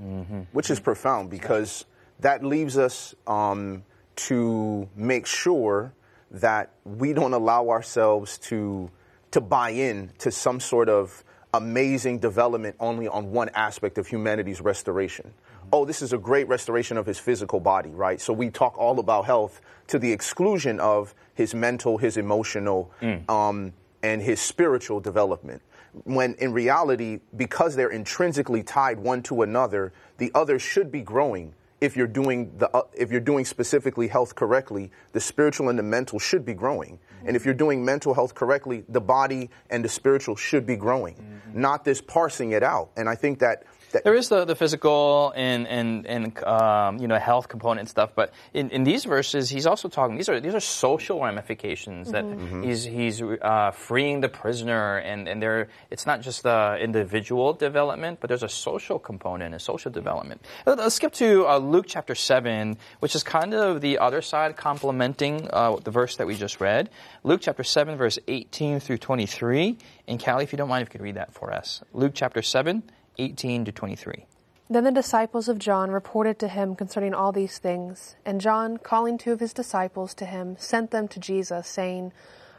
which 0.52 0.70
is 0.70 0.80
profound 0.80 1.30
because 1.30 1.85
that 2.20 2.44
leaves 2.44 2.76
us 2.76 3.14
um, 3.26 3.82
to 4.16 4.88
make 4.94 5.26
sure 5.26 5.94
that 6.30 6.73
we 6.85 7.12
don't 7.14 7.32
allow 7.32 7.68
ourselves 7.70 8.37
to 8.38 8.90
to 9.30 9.40
buy 9.42 9.70
in 9.70 10.11
to 10.18 10.30
some 10.30 10.58
sort 10.58 10.88
of 10.88 11.23
amazing 11.55 12.19
development 12.19 12.76
only 12.78 13.09
on 13.09 13.31
one 13.31 13.49
aspect 13.50 13.99
of 13.99 14.07
humanity's 14.07 14.61
restoration. 14.61 15.33
Oh, 15.73 15.85
this 15.85 16.02
is 16.02 16.12
a 16.12 16.19
great 16.19 16.49
restoration 16.49 16.97
of 16.97 17.07
his 17.07 17.19
physical 17.19 17.61
body, 17.61 17.90
right? 17.90 18.21
So 18.21 18.33
we 18.33 18.50
talk 18.50 18.78
all 18.78 18.99
about 18.99 19.26
health 19.26 19.61
to 19.88 19.99
the 19.99 20.12
exclusion 20.12 20.81
of 20.81 21.14
his 21.35 21.55
mental, 21.55 21.99
his 21.99 22.17
emotional, 22.17 22.90
um, 23.28 23.73
and 24.02 24.23
his 24.23 24.40
spiritual 24.40 25.00
development. 25.00 25.62
When 26.05 26.35
in 26.35 26.52
reality, 26.52 27.21
because 27.37 27.76
they're 27.76 27.90
intrinsically 27.90 28.62
tied 28.62 28.99
one 28.99 29.23
to 29.25 29.43
another, 29.43 29.93
the 30.19 30.31
other 30.35 30.59
should 30.59 30.93
be 30.93 31.00
growing. 31.00 31.55
If 31.81 31.97
you're 31.97 32.07
doing 32.07 32.52
the, 32.59 32.69
uh, 32.76 32.83
if 32.93 33.11
you're 33.11 33.21
doing 33.21 33.45
specifically 33.45 34.09
health 34.09 34.35
correctly, 34.35 34.90
the 35.12 35.21
spiritual 35.21 35.69
and 35.69 35.78
the 35.78 35.83
mental 35.83 36.19
should 36.19 36.45
be 36.45 36.55
growing. 36.55 36.99
And 37.25 37.37
if 37.37 37.44
you're 37.44 37.54
doing 37.54 37.84
mental 37.84 38.14
health 38.14 38.34
correctly, 38.34 38.84
the 38.88 39.00
body 39.00 39.50
and 39.70 39.84
the 39.84 39.88
spiritual 39.88 40.37
should 40.37 40.66
be 40.66 40.76
growing, 40.76 41.14
mm-hmm. 41.14 41.60
not 41.60 41.84
this 41.84 42.00
parsing 42.00 42.52
it 42.52 42.62
out. 42.62 42.90
And 42.96 43.08
I 43.08 43.14
think 43.14 43.38
that, 43.40 43.64
that 43.64 43.64
There 44.04 44.14
is 44.14 44.28
the, 44.28 44.45
the 44.45 44.54
physical 44.54 45.33
and 45.35 45.66
and 45.66 46.07
and 46.07 46.45
um, 46.45 46.99
you 46.99 47.09
know 47.09 47.18
health 47.18 47.49
component 47.49 47.80
and 47.80 47.88
stuff, 47.88 48.11
but 48.14 48.33
in, 48.52 48.68
in 48.71 48.85
these 48.85 49.04
verses, 49.04 49.49
he's 49.49 49.66
also 49.66 49.88
talking. 49.88 50.16
These 50.16 50.28
are 50.28 50.40
these 50.40 50.54
are 50.54 50.61
social 50.61 51.21
ramifications 51.23 52.12
that 52.12 52.25
he's 52.62 52.85
he's 52.85 53.23
uh, 53.23 53.71
freeing 53.71 54.21
the 54.21 54.28
prisoner, 54.28 54.99
and 54.99 55.26
and 55.26 55.40
there 55.40 55.68
it's 55.90 56.04
not 56.04 56.21
just 56.21 56.42
the 56.42 56.76
individual 56.80 57.54
development, 57.54 58.21
but 58.21 58.28
there's 58.28 58.42
a 58.42 58.49
social 58.49 58.99
component, 58.99 59.54
a 59.54 59.59
social 59.59 59.90
development. 59.90 60.42
Uh, 60.66 60.76
Let's 60.78 60.97
skip 60.97 61.14
to 61.14 61.47
uh, 61.49 61.57
Luke 61.59 61.87
chapter 61.88 62.14
seven, 62.14 62.76
which 63.00 63.14
is 63.14 63.23
kind 63.23 63.54
of 63.54 63.80
the 63.80 63.99
other 63.99 64.21
side, 64.21 64.57
complementing 64.57 65.49
uh, 65.50 65.76
the 65.76 65.90
verse 65.90 66.16
that 66.16 66.26
we 66.26 66.35
just 66.35 66.61
read. 66.61 66.90
Luke 67.25 67.40
chapter 67.40 67.64
seven, 67.64 67.97
verse 67.97 68.18
eighteen 68.28 68.80
through 68.80 68.99
twenty 68.99 69.26
three. 69.26 69.78
And 70.07 70.23
Callie, 70.23 70.45
if 70.45 70.52
you 70.52 70.59
don't 70.59 70.68
mind, 70.68 70.83
if 70.83 70.88
you 70.88 70.92
could 70.92 71.02
read 71.02 71.16
that 71.16 71.33
for 71.33 71.52
us. 71.52 71.83
Luke 71.95 72.12
chapter 72.14 72.42
seven. 72.42 72.83
18 73.18 73.64
to 73.64 73.72
23. 73.72 74.26
Then 74.70 74.84
the 74.84 74.92
disciples 74.92 75.48
of 75.48 75.58
John 75.58 75.90
reported 75.90 76.38
to 76.40 76.48
him 76.48 76.76
concerning 76.76 77.14
all 77.14 77.32
these 77.32 77.58
things. 77.58 78.16
And 78.25 78.40
John, 78.40 78.76
calling 78.76 79.16
two 79.16 79.32
of 79.32 79.40
his 79.40 79.54
disciples 79.54 80.14
to 80.14 80.26
him, 80.26 80.56
sent 80.58 80.90
them 80.90 81.08
to 81.08 81.18
Jesus, 81.18 81.66
saying, 81.66 82.12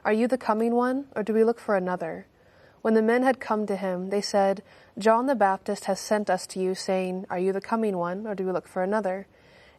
Are 0.03 0.13
you 0.13 0.27
the 0.27 0.37
coming 0.37 0.73
one, 0.73 1.05
or 1.15 1.21
do 1.21 1.33
we 1.33 1.43
look 1.43 1.59
for 1.59 1.75
another? 1.75 2.25
When 2.81 2.93
the 2.93 3.01
men 3.01 3.23
had 3.23 3.39
come 3.39 3.67
to 3.67 3.75
him, 3.75 4.09
they 4.09 4.21
said, 4.21 4.63
John 4.97 5.27
the 5.27 5.35
Baptist 5.35 5.85
has 5.85 5.99
sent 5.99 6.29
us 6.29 6.47
to 6.47 6.59
you, 6.59 6.73
saying, 6.73 7.27
Are 7.29 7.37
you 7.37 7.53
the 7.53 7.61
coming 7.61 7.97
one, 7.97 8.25
or 8.25 8.33
do 8.33 8.45
we 8.45 8.51
look 8.51 8.67
for 8.67 8.81
another? 8.81 9.27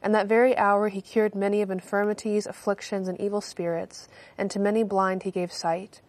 And 0.03 0.15
that 0.15 0.29
very 0.29 0.57
hour 0.57 0.89
he 0.89 1.01
cured 1.01 1.35
many 1.35 1.63
of 1.63 1.71
infirmities, 1.71 2.47
afflictions, 2.47 3.09
and 3.09 3.21
evil 3.21 3.41
spirits, 3.41 4.09
and 4.39 4.51
to 4.51 4.61
many 4.61 4.83
blind 4.83 5.25
he 5.25 5.31
gave 5.31 5.53
sight. 5.53 6.01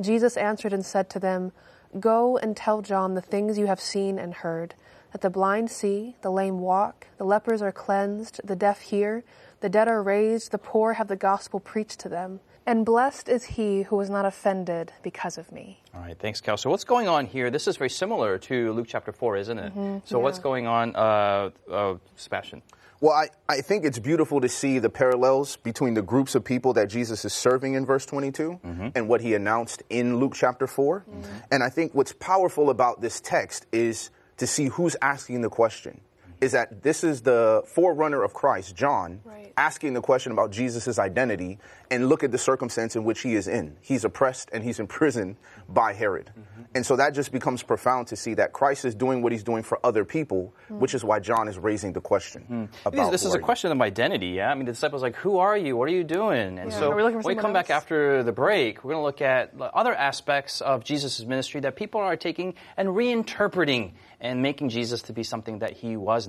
Jesus 0.00 0.36
answered 0.36 0.72
and 0.72 0.84
said 0.84 1.08
to 1.10 1.18
them, 1.18 1.52
Go 1.98 2.36
and 2.38 2.56
tell 2.56 2.82
John 2.82 3.14
the 3.14 3.20
things 3.20 3.58
you 3.58 3.66
have 3.66 3.80
seen 3.80 4.18
and 4.18 4.32
heard 4.34 4.74
that 5.12 5.22
the 5.22 5.30
blind 5.30 5.70
see, 5.70 6.14
the 6.22 6.30
lame 6.30 6.60
walk, 6.60 7.08
the 7.18 7.24
lepers 7.24 7.62
are 7.62 7.72
cleansed, 7.72 8.40
the 8.44 8.54
deaf 8.54 8.80
hear, 8.80 9.24
the 9.60 9.68
dead 9.68 9.88
are 9.88 10.02
raised, 10.02 10.52
the 10.52 10.58
poor 10.58 10.92
have 10.94 11.08
the 11.08 11.16
gospel 11.16 11.58
preached 11.58 11.98
to 12.00 12.08
them. 12.08 12.40
And 12.64 12.86
blessed 12.86 13.28
is 13.28 13.44
he 13.44 13.82
who 13.82 13.96
was 13.96 14.08
not 14.08 14.24
offended 14.24 14.92
because 15.02 15.36
of 15.36 15.50
me. 15.50 15.80
All 15.92 16.00
right, 16.00 16.16
thanks, 16.16 16.40
Cal. 16.40 16.56
So 16.56 16.70
what's 16.70 16.84
going 16.84 17.08
on 17.08 17.26
here? 17.26 17.50
This 17.50 17.66
is 17.66 17.76
very 17.76 17.90
similar 17.90 18.38
to 18.38 18.72
Luke 18.72 18.86
chapter 18.88 19.10
4, 19.10 19.36
isn't 19.38 19.58
it? 19.58 20.02
so 20.04 20.20
what's 20.20 20.38
going 20.38 20.68
on, 20.68 20.94
uh, 20.94 21.50
uh, 21.70 21.94
Sebastien? 22.16 22.62
Well, 23.00 23.14
I, 23.14 23.28
I 23.48 23.62
think 23.62 23.86
it's 23.86 23.98
beautiful 23.98 24.42
to 24.42 24.48
see 24.48 24.78
the 24.78 24.90
parallels 24.90 25.56
between 25.56 25.94
the 25.94 26.02
groups 26.02 26.34
of 26.34 26.44
people 26.44 26.74
that 26.74 26.90
Jesus 26.90 27.24
is 27.24 27.32
serving 27.32 27.72
in 27.72 27.86
verse 27.86 28.04
22 28.04 28.60
mm-hmm. 28.62 28.88
and 28.94 29.08
what 29.08 29.22
he 29.22 29.34
announced 29.34 29.82
in 29.88 30.18
Luke 30.18 30.34
chapter 30.34 30.66
4. 30.66 31.00
Mm-hmm. 31.00 31.22
And 31.50 31.62
I 31.62 31.70
think 31.70 31.94
what's 31.94 32.12
powerful 32.12 32.68
about 32.68 33.00
this 33.00 33.18
text 33.18 33.66
is 33.72 34.10
to 34.36 34.46
see 34.46 34.66
who's 34.66 34.96
asking 35.00 35.40
the 35.40 35.48
question. 35.48 36.02
Is 36.40 36.52
that 36.52 36.82
this 36.82 37.04
is 37.04 37.22
the 37.22 37.62
forerunner 37.66 38.22
of 38.22 38.32
Christ, 38.32 38.74
John, 38.74 39.20
Right. 39.24 39.52
asking 39.56 39.92
the 39.94 40.00
question 40.00 40.32
about 40.32 40.50
Jesus' 40.50 40.98
identity, 40.98 41.58
and 41.90 42.08
look 42.08 42.22
at 42.24 42.30
the 42.30 42.38
circumstance 42.38 42.96
in 42.96 43.04
which 43.04 43.20
he 43.20 43.34
is 43.34 43.46
in. 43.48 43.76
He's 43.80 44.04
oppressed 44.04 44.48
and 44.52 44.64
he's 44.64 44.78
imprisoned 44.80 45.36
by 45.68 45.92
Herod. 45.92 46.30
Mm-hmm. 46.30 46.62
And 46.74 46.86
so 46.86 46.96
that 46.96 47.14
just 47.14 47.32
becomes 47.32 47.62
profound 47.62 48.06
to 48.08 48.16
see 48.16 48.34
that 48.34 48.52
Christ 48.52 48.84
is 48.84 48.94
doing 48.94 49.22
what 49.22 49.32
he's 49.32 49.42
doing 49.42 49.62
for 49.64 49.78
other 49.84 50.04
people, 50.04 50.54
mm. 50.70 50.78
which 50.78 50.94
is 50.94 51.04
why 51.04 51.18
John 51.18 51.48
is 51.48 51.58
raising 51.58 51.92
the 51.92 52.00
question 52.00 52.44
mm. 52.48 52.68
about 52.86 53.10
this 53.10 53.24
is 53.24 53.34
a 53.34 53.36
are 53.36 53.40
you? 53.40 53.44
question 53.44 53.72
of 53.72 53.80
identity, 53.82 54.28
yeah? 54.28 54.50
I 54.50 54.54
mean, 54.54 54.66
the 54.66 54.72
disciples 54.72 55.02
are 55.02 55.06
like, 55.06 55.16
who 55.16 55.38
are 55.38 55.56
you? 55.56 55.76
What 55.76 55.88
are 55.88 55.92
you 55.92 56.04
doing? 56.04 56.58
And 56.60 56.70
Yeah. 56.70 56.78
so 56.78 56.94
we 56.94 57.02
when 57.02 57.16
we 57.16 57.22
someone 57.22 57.36
come 57.42 57.52
back 57.52 57.70
after 57.70 58.22
the 58.22 58.32
break, 58.32 58.84
we're 58.84 58.92
going 58.92 59.02
to 59.02 59.04
look 59.04 59.20
at 59.20 59.52
other 59.74 59.94
aspects 59.94 60.60
of 60.60 60.84
Jesus' 60.84 61.24
ministry 61.24 61.60
that 61.62 61.74
people 61.76 62.00
are 62.00 62.16
taking 62.16 62.54
and 62.76 62.88
reinterpreting 62.90 63.92
and 64.20 64.42
making 64.42 64.68
Jesus 64.68 65.02
to 65.02 65.12
be 65.12 65.22
something 65.22 65.58
that 65.60 65.72
he 65.72 65.96
was 65.96 66.28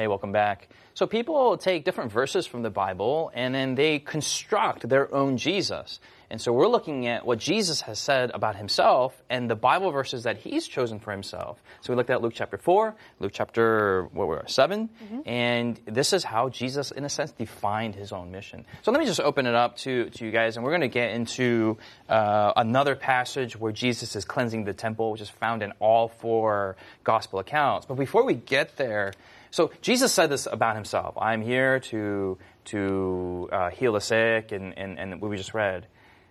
Hey, 0.00 0.06
welcome 0.06 0.32
back. 0.32 0.70
So 0.94 1.06
people 1.06 1.58
take 1.58 1.84
different 1.84 2.10
verses 2.10 2.46
from 2.46 2.62
the 2.62 2.70
Bible 2.70 3.30
and 3.34 3.54
then 3.54 3.74
they 3.74 3.98
construct 3.98 4.88
their 4.88 5.14
own 5.14 5.36
Jesus. 5.36 6.00
And 6.30 6.40
so 6.40 6.54
we're 6.54 6.68
looking 6.68 7.06
at 7.06 7.26
what 7.26 7.38
Jesus 7.38 7.82
has 7.82 7.98
said 7.98 8.30
about 8.32 8.56
himself 8.56 9.20
and 9.28 9.50
the 9.50 9.56
Bible 9.56 9.90
verses 9.90 10.22
that 10.22 10.38
he's 10.38 10.66
chosen 10.66 11.00
for 11.00 11.10
himself. 11.10 11.62
So 11.82 11.92
we 11.92 11.98
looked 11.98 12.08
at 12.08 12.22
Luke 12.22 12.32
chapter 12.34 12.56
4, 12.56 12.94
Luke 13.18 13.32
chapter 13.34 14.08
what 14.14 14.26
were 14.26 14.42
7, 14.46 14.88
and 15.26 15.78
this 15.84 16.14
is 16.14 16.24
how 16.24 16.48
Jesus 16.48 16.92
in 16.92 17.04
a 17.04 17.10
sense 17.10 17.32
defined 17.32 17.94
his 17.94 18.10
own 18.10 18.30
mission. 18.30 18.64
So 18.80 18.92
let 18.92 19.00
me 19.00 19.06
just 19.06 19.20
open 19.20 19.44
it 19.44 19.54
up 19.54 19.76
to, 19.78 20.08
to 20.08 20.24
you 20.24 20.30
guys 20.30 20.56
and 20.56 20.64
we're 20.64 20.70
going 20.70 20.80
to 20.80 20.88
get 20.88 21.10
into 21.10 21.76
uh, 22.08 22.54
another 22.56 22.96
passage 22.96 23.54
where 23.54 23.72
Jesus 23.72 24.16
is 24.16 24.24
cleansing 24.24 24.64
the 24.64 24.72
temple, 24.72 25.12
which 25.12 25.20
is 25.20 25.28
found 25.28 25.62
in 25.62 25.72
all 25.78 26.08
four 26.08 26.76
gospel 27.04 27.38
accounts. 27.38 27.84
But 27.84 27.96
before 27.96 28.24
we 28.24 28.32
get 28.32 28.78
there, 28.78 29.12
so 29.50 29.70
Jesus 29.82 30.12
said 30.12 30.30
this 30.30 30.46
about 30.46 30.74
himself. 30.74 31.16
I'm 31.18 31.42
here 31.42 31.80
to 31.80 32.38
to 32.66 33.48
uh, 33.52 33.70
heal 33.70 33.92
the 33.94 34.00
sick, 34.00 34.52
and, 34.52 34.76
and, 34.78 34.98
and 34.98 35.20
what 35.20 35.30
we 35.30 35.36
just 35.36 35.54
read. 35.54 35.86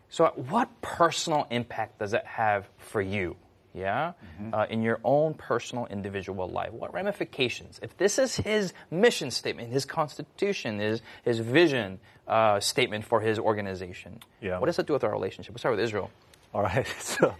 So, 0.10 0.28
what 0.36 0.70
personal 0.82 1.48
impact 1.50 2.00
does 2.00 2.14
it 2.14 2.26
have 2.26 2.68
for 2.78 3.02
you? 3.02 3.36
Yeah, 3.74 4.14
uh, 4.52 4.66
in 4.70 4.82
your 4.82 5.00
own 5.04 5.36
personal 5.36 5.86
individual 5.86 6.50
life, 6.50 6.72
what 6.72 6.92
ramifications? 6.92 7.80
If 7.84 7.96
this 7.98 8.18
is 8.18 8.36
his 8.36 8.74
mission 8.90 9.30
statement, 9.30 9.72
his 9.72 9.86
constitution, 9.86 10.80
his 10.80 11.02
his 11.24 11.38
vision 11.40 12.00
uh, 12.28 12.60
statement 12.60 13.06
for 13.06 13.22
his 13.22 13.38
organization, 13.38 14.20
Yeah. 14.42 14.58
what 14.60 14.66
does 14.66 14.76
that 14.78 14.88
do 14.88 14.94
with 14.94 15.04
our 15.04 15.12
relationship? 15.12 15.54
We'll 15.54 15.60
start 15.60 15.76
with 15.76 15.84
Israel. 15.84 16.10
All 16.54 16.64
right. 16.64 16.88
So 17.00 17.36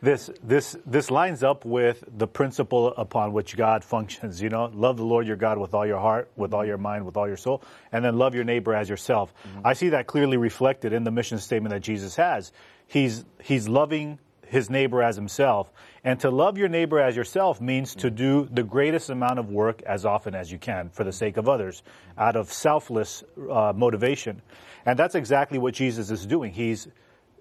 this 0.00 0.30
this 0.42 0.76
this 0.86 1.10
lines 1.10 1.42
up 1.42 1.64
with 1.64 2.04
the 2.16 2.26
principle 2.26 2.88
upon 2.88 3.32
which 3.32 3.56
God 3.56 3.84
functions. 3.84 4.40
You 4.40 4.48
know, 4.48 4.70
love 4.74 4.96
the 4.96 5.04
Lord 5.04 5.26
your 5.26 5.36
God 5.36 5.58
with 5.58 5.74
all 5.74 5.86
your 5.86 6.00
heart, 6.00 6.30
with 6.36 6.52
all 6.52 6.60
mm-hmm. 6.60 6.68
your 6.68 6.78
mind, 6.78 7.06
with 7.06 7.16
all 7.16 7.28
your 7.28 7.36
soul, 7.36 7.62
and 7.92 8.04
then 8.04 8.18
love 8.18 8.34
your 8.34 8.44
neighbor 8.44 8.74
as 8.74 8.88
yourself. 8.88 9.32
Mm-hmm. 9.48 9.66
I 9.66 9.72
see 9.74 9.90
that 9.90 10.06
clearly 10.06 10.36
reflected 10.36 10.92
in 10.92 11.04
the 11.04 11.10
mission 11.10 11.38
statement 11.38 11.72
that 11.72 11.80
Jesus 11.80 12.16
has. 12.16 12.52
He's 12.86 13.24
he's 13.40 13.68
loving 13.68 14.18
his 14.46 14.70
neighbor 14.70 15.02
as 15.02 15.16
himself. 15.16 15.72
And 16.04 16.20
to 16.20 16.30
love 16.30 16.58
your 16.58 16.68
neighbor 16.68 17.00
as 17.00 17.16
yourself 17.16 17.60
means 17.60 17.94
to 17.96 18.08
mm-hmm. 18.08 18.16
do 18.16 18.48
the 18.52 18.62
greatest 18.62 19.10
amount 19.10 19.38
of 19.38 19.50
work 19.50 19.82
as 19.82 20.04
often 20.04 20.34
as 20.34 20.52
you 20.52 20.58
can 20.58 20.90
for 20.90 21.02
the 21.02 21.12
sake 21.12 21.36
of 21.36 21.48
others, 21.48 21.82
out 22.16 22.36
of 22.36 22.52
selfless 22.52 23.24
uh, 23.50 23.72
motivation. 23.74 24.42
And 24.86 24.98
that's 24.98 25.14
exactly 25.14 25.58
what 25.58 25.74
Jesus 25.74 26.10
is 26.10 26.26
doing. 26.26 26.52
He's 26.52 26.88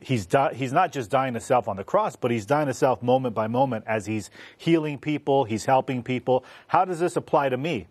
he's 0.03 0.25
di- 0.25 0.53
he's 0.53 0.74
not 0.74 0.91
just 0.91 1.10
dying 1.10 1.33
to 1.33 1.39
self 1.39 1.67
on 1.67 1.77
the 1.77 1.83
cross, 1.83 2.15
but 2.15 2.31
he's 2.31 2.45
dying 2.45 2.67
to 2.67 2.74
self 2.74 3.01
moment 3.01 3.33
by 3.33 3.48
moment 3.48 3.86
as 3.88 4.05
he's 4.05 4.29
healing 4.57 4.98
people, 4.98 5.45
he's 5.45 5.65
helping 5.65 6.03
people. 6.03 6.43
How 6.67 6.86
does 6.86 7.00
this 7.00 7.15
apply 7.15 7.50
to 7.50 7.57
me? 7.57 7.88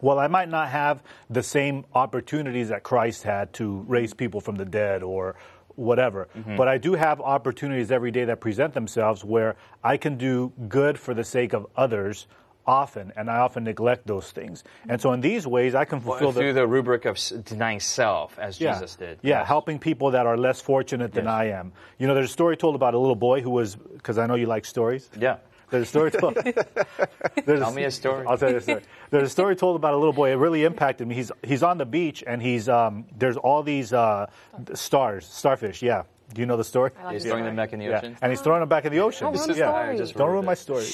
Well, 0.00 0.18
I 0.18 0.26
might 0.26 0.48
not 0.48 0.68
have 0.68 1.02
the 1.30 1.42
same 1.42 1.84
opportunities 1.94 2.68
that 2.68 2.82
Christ 2.82 3.22
had 3.22 3.52
to 3.54 3.84
raise 3.86 4.12
people 4.12 4.40
from 4.40 4.56
the 4.56 4.64
dead 4.64 5.02
or 5.02 5.36
whatever, 5.76 6.28
mm-hmm. 6.36 6.56
but 6.56 6.68
I 6.68 6.76
do 6.76 6.94
have 6.94 7.20
opportunities 7.20 7.90
every 7.90 8.10
day 8.10 8.24
that 8.24 8.40
present 8.40 8.74
themselves 8.74 9.24
where 9.24 9.56
I 9.82 9.96
can 9.96 10.18
do 10.18 10.52
good 10.68 10.98
for 10.98 11.14
the 11.14 11.24
sake 11.24 11.52
of 11.52 11.66
others 11.76 12.26
often, 12.66 13.12
and 13.16 13.30
I 13.30 13.38
often 13.38 13.64
neglect 13.64 14.06
those 14.06 14.30
things. 14.30 14.64
And 14.88 15.00
so, 15.00 15.12
in 15.12 15.20
these 15.20 15.46
ways, 15.46 15.74
I 15.74 15.84
can 15.84 16.00
fulfill 16.00 16.32
the 16.32 16.40
through 16.40 16.52
the 16.54 16.66
rubric 16.66 17.04
of 17.04 17.18
denying 17.44 17.80
self, 17.80 18.38
as 18.38 18.60
yeah. 18.60 18.74
Jesus 18.74 18.96
did. 18.96 19.18
Yeah, 19.22 19.38
Yes. 19.40 19.48
helping 19.48 19.78
people 19.78 20.10
that 20.12 20.26
are 20.26 20.36
less 20.36 20.60
fortunate 20.60 21.12
than 21.12 21.24
Yes. 21.24 21.32
I 21.32 21.44
am. 21.46 21.72
You 21.98 22.06
know, 22.06 22.14
there's 22.14 22.30
a 22.30 22.32
story 22.32 22.56
told 22.56 22.74
about 22.74 22.94
a 22.94 22.98
little 22.98 23.16
boy 23.16 23.40
who 23.40 23.50
was, 23.50 23.76
because 23.76 24.18
I 24.18 24.26
know 24.26 24.34
you 24.34 24.46
like 24.46 24.64
stories. 24.64 25.10
Yeah. 25.18 25.36
There's 25.70 25.84
a 25.84 25.86
story 25.86 26.10
told. 26.10 26.34
there's 27.46 27.60
Tell 27.60 27.72
me 27.72 27.84
a 27.84 27.90
story. 27.90 28.26
I'll 28.26 28.36
tell 28.36 28.50
you 28.50 28.58
a 28.58 28.60
story. 28.60 28.82
There's 29.10 29.28
a 29.28 29.30
story 29.30 29.56
told 29.56 29.76
about 29.76 29.94
a 29.94 29.96
little 29.96 30.12
boy. 30.12 30.30
It 30.30 30.34
really 30.34 30.64
impacted 30.64 31.08
me. 31.08 31.14
He's 31.14 31.32
he's 31.42 31.62
on 31.62 31.78
the 31.78 31.86
beach 31.86 32.22
and 32.26 32.42
he's 32.42 32.68
um, 32.68 33.06
there's 33.16 33.38
all 33.38 33.62
these 33.62 33.90
uh, 33.94 34.26
stars, 34.74 35.26
starfish. 35.26 35.80
Yeah, 35.82 36.02
do 36.34 36.40
you 36.40 36.46
know 36.46 36.56
the 36.56 36.64
story? 36.64 36.90
He's 37.10 37.24
throwing 37.24 37.44
them 37.44 37.56
back 37.56 37.72
in 37.72 37.78
the 37.78 37.86
Yeah, 37.86 37.98
ocean. 37.98 38.16
and 38.22 38.32
he's 38.32 38.40
throwing 38.40 38.60
them 38.60 38.68
back 38.68 38.84
in 38.84 38.92
the 38.92 39.00
ocean. 39.00 39.26
Oh, 39.28 39.32
Don't 39.32 39.46
ruin 39.48 39.58
yeah. 39.58 39.70
story. 39.82 39.96
Just 39.98 40.14
Don't 40.16 40.30
ruin 40.30 40.44
my 40.44 40.54
story. 40.54 40.86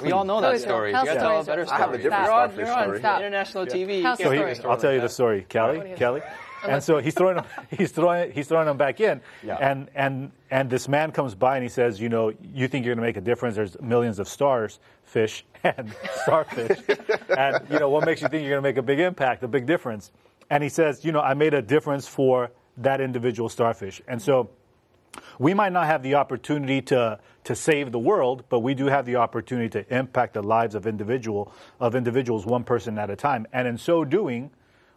We 0.00 0.12
all 0.12 0.24
know 0.24 0.40
that 0.40 0.54
us- 0.54 0.62
story. 0.62 0.92
tell 0.92 1.04
you 1.06 1.14
gotta 1.14 1.20
us 1.20 1.22
tell 1.22 1.38
a 1.40 1.42
stories. 1.44 1.68
better 1.68 1.72
I 1.74 1.78
have 1.78 1.92
a 1.94 1.98
different 1.98 2.22
You're 2.24 2.32
on, 2.32 2.48
starfish 2.50 2.58
you're 2.66 2.76
on 2.76 2.82
story. 2.84 2.98
Stop. 3.00 3.20
international 3.20 3.66
TV. 3.66 4.02
Tell 4.02 4.16
So 4.16 4.30
he, 4.30 4.38
story. 4.38 4.54
story 4.54 4.70
I'll 4.72 4.80
tell 4.80 4.92
you 4.92 5.00
the 5.00 5.08
story, 5.08 5.46
Callie. 5.50 5.94
Callie. 5.98 6.22
And 6.66 6.82
so 6.82 6.98
he's 6.98 7.14
throwing 7.14 7.36
them, 7.36 7.44
he's 7.70 7.92
throwing 7.92 8.32
he's 8.32 8.48
throwing 8.48 8.66
them 8.66 8.76
back 8.76 9.00
in, 9.00 9.20
Yeah. 9.44 9.56
and 9.60 9.88
and 9.94 10.32
and 10.50 10.68
this 10.70 10.88
man 10.88 11.12
comes 11.12 11.34
by 11.34 11.56
and 11.56 11.62
he 11.62 11.68
says, 11.68 12.00
you 12.00 12.08
know, 12.08 12.32
you 12.54 12.66
think 12.66 12.84
you're 12.84 12.94
going 12.94 13.02
to 13.04 13.08
make 13.08 13.16
a 13.16 13.20
difference? 13.20 13.54
There's 13.56 13.80
millions 13.80 14.18
of 14.18 14.26
stars, 14.26 14.80
fish, 15.04 15.44
and 15.64 15.94
starfish, 16.22 16.78
and 17.36 17.64
you 17.70 17.78
know 17.78 17.88
what 17.90 18.04
makes 18.04 18.20
you 18.22 18.28
think 18.28 18.42
you're 18.42 18.50
going 18.58 18.62
to 18.62 18.68
make 18.68 18.78
a 18.78 18.82
big 18.82 18.98
impact, 18.98 19.42
a 19.44 19.48
big 19.48 19.66
difference? 19.66 20.10
And 20.50 20.62
he 20.62 20.68
says, 20.68 21.04
you 21.04 21.12
know, 21.12 21.20
I 21.20 21.34
made 21.34 21.54
a 21.54 21.62
difference 21.62 22.08
for 22.08 22.50
that 22.78 23.00
individual 23.00 23.48
starfish, 23.48 24.00
and 24.08 24.20
so 24.20 24.50
we 25.38 25.54
might 25.54 25.72
not 25.72 25.86
have 25.86 26.02
the 26.02 26.14
opportunity 26.14 26.82
to 26.82 27.18
to 27.44 27.54
save 27.54 27.92
the 27.92 27.98
world, 27.98 28.42
but 28.48 28.58
we 28.58 28.74
do 28.74 28.86
have 28.86 29.06
the 29.06 29.14
opportunity 29.14 29.68
to 29.68 29.96
impact 29.96 30.34
the 30.34 30.42
lives 30.42 30.74
of 30.74 30.84
individual 30.84 31.52
of 31.78 31.94
individuals 31.94 32.44
one 32.44 32.64
person 32.64 32.98
at 32.98 33.08
a 33.08 33.14
time. 33.14 33.46
And 33.52 33.68
in 33.68 33.78
so 33.78 34.04
doing, 34.04 34.50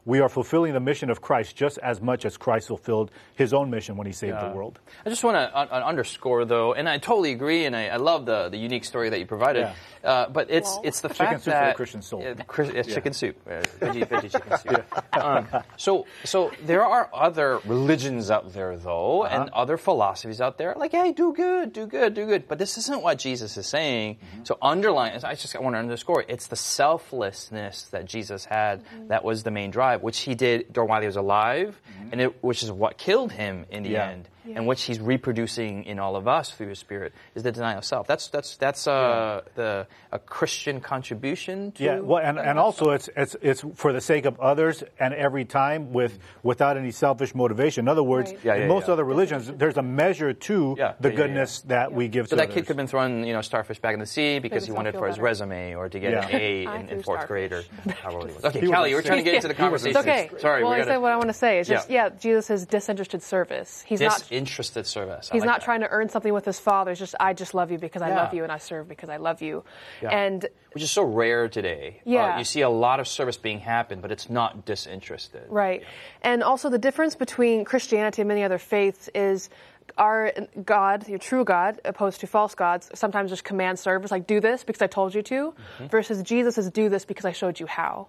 we 0.06 0.20
are 0.22 0.30
fulfilling 0.30 0.74
the 0.74 0.80
mission 0.80 1.10
of 1.10 1.22
Christ 1.22 1.56
just 1.56 1.78
as 1.80 2.02
much 2.02 2.26
as 2.26 2.38
Christ 2.38 2.68
fulfilled 2.68 3.12
his 3.36 3.54
own 3.54 3.70
mission 3.70 3.96
when 3.98 4.08
he 4.08 4.14
saved 4.14 4.40
the 4.40 4.50
world. 4.50 4.80
I 5.06 5.10
just 5.10 5.24
want 5.24 5.36
to 5.36 5.60
un- 5.60 5.68
un- 5.72 5.84
underscore, 5.84 6.46
though, 6.46 6.74
and 6.74 6.88
I 6.90 6.98
totally 6.98 7.32
agree, 7.32 7.66
and 7.66 7.76
I, 7.76 7.88
I 7.88 7.98
love 7.98 8.26
the, 8.26 8.50
the 8.50 8.58
unique 8.58 8.86
story 8.86 9.10
that 9.10 9.20
you 9.20 9.26
provided. 9.26 9.62
Yeah. 10.04 10.10
Uh, 10.10 10.30
but 10.30 10.50
it's 10.50 10.70
Well- 10.70 10.82
it's 10.86 11.02
the 11.02 11.10
Chicken 11.10 11.26
fact 11.26 11.44
soup 11.44 11.44
for 11.44 11.50
the 11.60 11.66
that 11.66 11.76
Christian 11.76 12.02
soul. 12.02 12.22
Yeah, 12.24 12.34
Chris- 12.48 12.70
it's 12.70 12.94
chicken 12.94 13.14
soup, 13.14 13.36
uh, 13.48 13.62
veggie, 13.82 14.08
veggie 14.08 14.32
chicken 14.32 14.58
soup. 14.58 15.04
um, 15.14 15.48
so 15.78 16.06
so 16.24 16.52
there 16.66 16.86
are 16.86 17.10
other 17.14 17.60
religions 17.66 18.32
out 18.32 18.54
there, 18.54 18.78
though, 18.78 19.24
Uh-huh. 19.24 19.42
and 19.42 19.50
other 19.52 19.78
philosophies 19.78 20.40
out 20.42 20.58
there, 20.58 20.74
like 20.78 20.92
hey, 20.92 21.12
do 21.12 21.34
good, 21.34 21.74
do 21.74 21.86
good, 21.86 22.14
do 22.14 22.26
good. 22.26 22.48
But 22.48 22.58
this 22.60 22.78
isn't 22.78 23.02
what 23.04 23.20
Jesus 23.20 23.58
is 23.58 23.68
saying. 23.68 24.16
Mm-hmm. 24.16 24.44
So 24.46 24.58
underline, 24.62 25.20
I 25.24 25.36
just 25.36 25.60
want 25.60 25.76
to 25.76 25.80
underscore, 25.80 26.24
it's 26.28 26.48
the 26.48 26.56
selflessness 26.56 27.84
that 27.92 28.06
Jesus 28.06 28.46
had 28.46 28.84
that 29.10 29.24
was 29.24 29.44
the 29.44 29.52
main 29.52 29.72
drive, 29.72 29.89
which 29.98 30.20
he 30.22 30.36
did 30.36 30.72
during 30.74 30.90
while 30.90 31.02
he 31.02 31.08
was 31.08 31.16
alive, 31.16 31.80
and 32.12 32.20
it, 32.22 32.44
which 32.44 32.64
is 32.64 32.72
what 32.72 32.98
killed 32.98 33.32
him 33.32 33.66
in 33.70 33.84
the 33.84 33.90
Mm-hmm. 33.90 33.96
Yeah. 33.96 34.10
end 34.10 34.28
and 34.56 34.66
which 34.68 34.84
he's 34.84 35.00
reproducing 35.00 35.84
in 35.86 36.00
all 36.00 36.16
of 36.16 36.28
us 36.28 36.52
through 36.52 36.68
his 36.70 36.80
spirit 36.80 37.14
is 37.36 37.44
the 37.44 37.52
denial 37.52 37.78
of 37.80 37.86
self. 37.86 38.08
That's 38.08 38.28
that's 38.30 38.58
that's 38.58 38.88
uh, 38.88 39.42
the 39.56 39.88
a 40.12 40.20
Christian 40.20 40.80
contribution 40.82 41.72
to. 41.74 41.84
Yeah, 41.84 42.00
well, 42.00 42.24
and, 42.24 42.40
and 42.40 42.58
also 42.60 42.92
it's, 42.92 43.10
it's 43.16 43.36
it's 43.42 43.64
for 43.76 43.94
the 43.94 44.02
sake 44.02 44.26
of 44.26 44.40
others 44.40 44.84
and 45.00 45.14
every 45.14 45.46
time 45.46 45.94
with 45.94 46.20
without 46.44 46.78
any 46.78 46.92
selfish 46.92 47.34
motivation. 47.36 47.86
In 47.86 47.90
other 47.90 48.04
words, 48.04 48.32
Right. 48.32 48.40
Yeah, 48.44 48.56
in 48.56 48.62
yeah, 48.64 48.68
most 48.68 48.88
yeah. 48.88 48.94
other 48.94 49.04
religions, 49.04 49.52
there's 49.56 49.78
a 49.78 49.82
measure 49.82 50.34
to 50.34 50.76
Yeah, 50.78 50.94
the 51.00 51.10
yeah, 51.10 51.12
yeah, 51.14 51.18
goodness 51.18 51.62
that 51.62 51.92
we 51.94 52.08
give 52.08 52.28
to 52.30 52.30
the 52.30 52.30
so 52.30 52.36
to 52.36 52.36
that 52.38 52.44
others. 52.44 52.54
kid 52.56 52.62
could 52.62 52.68
have 52.70 52.78
been 52.78 52.88
thrown, 52.88 53.24
you 53.24 53.34
know, 53.34 53.42
starfish 53.42 53.80
back 53.80 53.94
in 53.94 54.00
the 54.00 54.06
sea 54.06 54.40
because 54.40 54.66
he 54.66 54.72
wanted 54.72 54.92
feel 54.92 55.02
for 55.02 55.08
his 55.08 55.16
better. 55.16 55.24
resume 55.26 55.76
or 55.76 55.90
to 55.90 56.00
get 56.00 56.12
Yeah. 56.12 56.28
an 56.28 56.36
A 56.36 56.64
in, 56.80 56.90
in 56.90 57.04
fourth 57.04 57.28
grade 57.28 57.52
or 57.54 57.62
starfish. 57.64 57.96
however 58.04 58.28
it 58.30 58.36
was. 58.36 58.46
Okay, 58.46 58.60
He 58.62 58.68
Callie, 58.68 58.92
a 58.92 58.96
we're 58.96 59.02
trying 59.02 59.20
to 59.20 59.24
get 59.24 59.36
into 59.36 59.48
the 59.48 59.54
conversation. 59.54 59.90
It's 59.98 60.00
okay. 60.00 60.30
Sorry, 60.40 60.64
well, 60.64 60.74
we 60.74 60.82
I 60.82 60.86
said 60.86 60.98
what 60.98 61.12
I 61.12 61.16
want 61.18 61.30
to 61.30 61.34
say. 61.34 61.60
It's 61.60 61.70
just, 61.70 61.90
Yeah. 61.90 62.06
yeah, 62.06 62.10
Jesus 62.20 62.50
is 62.50 62.66
disinterested 62.66 63.22
service. 63.24 63.84
He's 63.88 64.02
not 64.02 64.28
disinterested 64.44 64.86
service. 64.88 65.30
I 65.32 65.36
He's 65.36 65.42
like 65.42 65.48
not 65.48 65.60
that. 65.60 65.66
trying 65.66 65.82
to 65.82 65.90
earn 65.90 66.10
something 66.10 66.34
with 66.34 66.46
his 66.46 66.60
father. 66.60 66.92
It's 66.92 67.00
just 67.00 67.16
I 67.20 67.34
just 67.34 67.54
love 67.54 67.72
you 67.72 67.78
because 67.78 68.02
I 68.02 68.10
Yeah. 68.10 68.16
love 68.24 68.34
you 68.34 68.44
and 68.44 68.52
I 68.52 68.58
serve 68.58 68.88
because 68.88 69.10
I 69.10 69.18
love 69.18 69.42
you. 69.42 69.64
Yeah. 70.02 70.10
And 70.10 70.48
which 70.74 70.84
is 70.84 70.92
so 70.92 71.04
rare 71.04 71.48
today. 71.50 71.98
Uh, 72.00 72.10
Yeah. 72.10 72.38
you 72.38 72.44
see 72.44 72.62
a 72.62 72.70
lot 72.70 73.00
of 73.00 73.08
service 73.08 73.38
being 73.38 73.60
happened, 73.60 74.02
but 74.02 74.12
it's 74.12 74.30
not 74.30 74.66
disinterested. 74.66 75.44
right. 75.50 75.84
And 76.22 76.44
also 76.44 76.70
the 76.70 76.78
difference 76.78 77.16
between 77.16 77.66
Christianity 77.66 78.22
and 78.22 78.28
many 78.28 78.44
other 78.44 78.58
faiths 78.58 79.10
is 79.16 79.50
our 79.98 80.32
God, 80.66 81.08
your 81.08 81.20
true 81.20 81.44
God, 81.44 81.82
opposed 81.86 82.22
to 82.22 82.28
false 82.28 82.56
gods, 82.56 82.90
sometimes 82.94 83.30
just 83.32 83.44
command 83.44 83.80
service, 83.80 84.12
like 84.12 84.28
do 84.28 84.40
this 84.40 84.64
because 84.64 84.82
I 84.82 84.88
told 84.88 85.16
you 85.16 85.22
to, 85.24 85.54
Mm-hmm. 85.80 85.88
versus 85.88 86.24
Jesus 86.24 86.58
is 86.58 86.70
do 86.70 86.90
this 86.90 87.06
because 87.06 87.26
I 87.26 87.32
showed 87.32 87.60
you 87.60 87.66
how. 87.66 88.08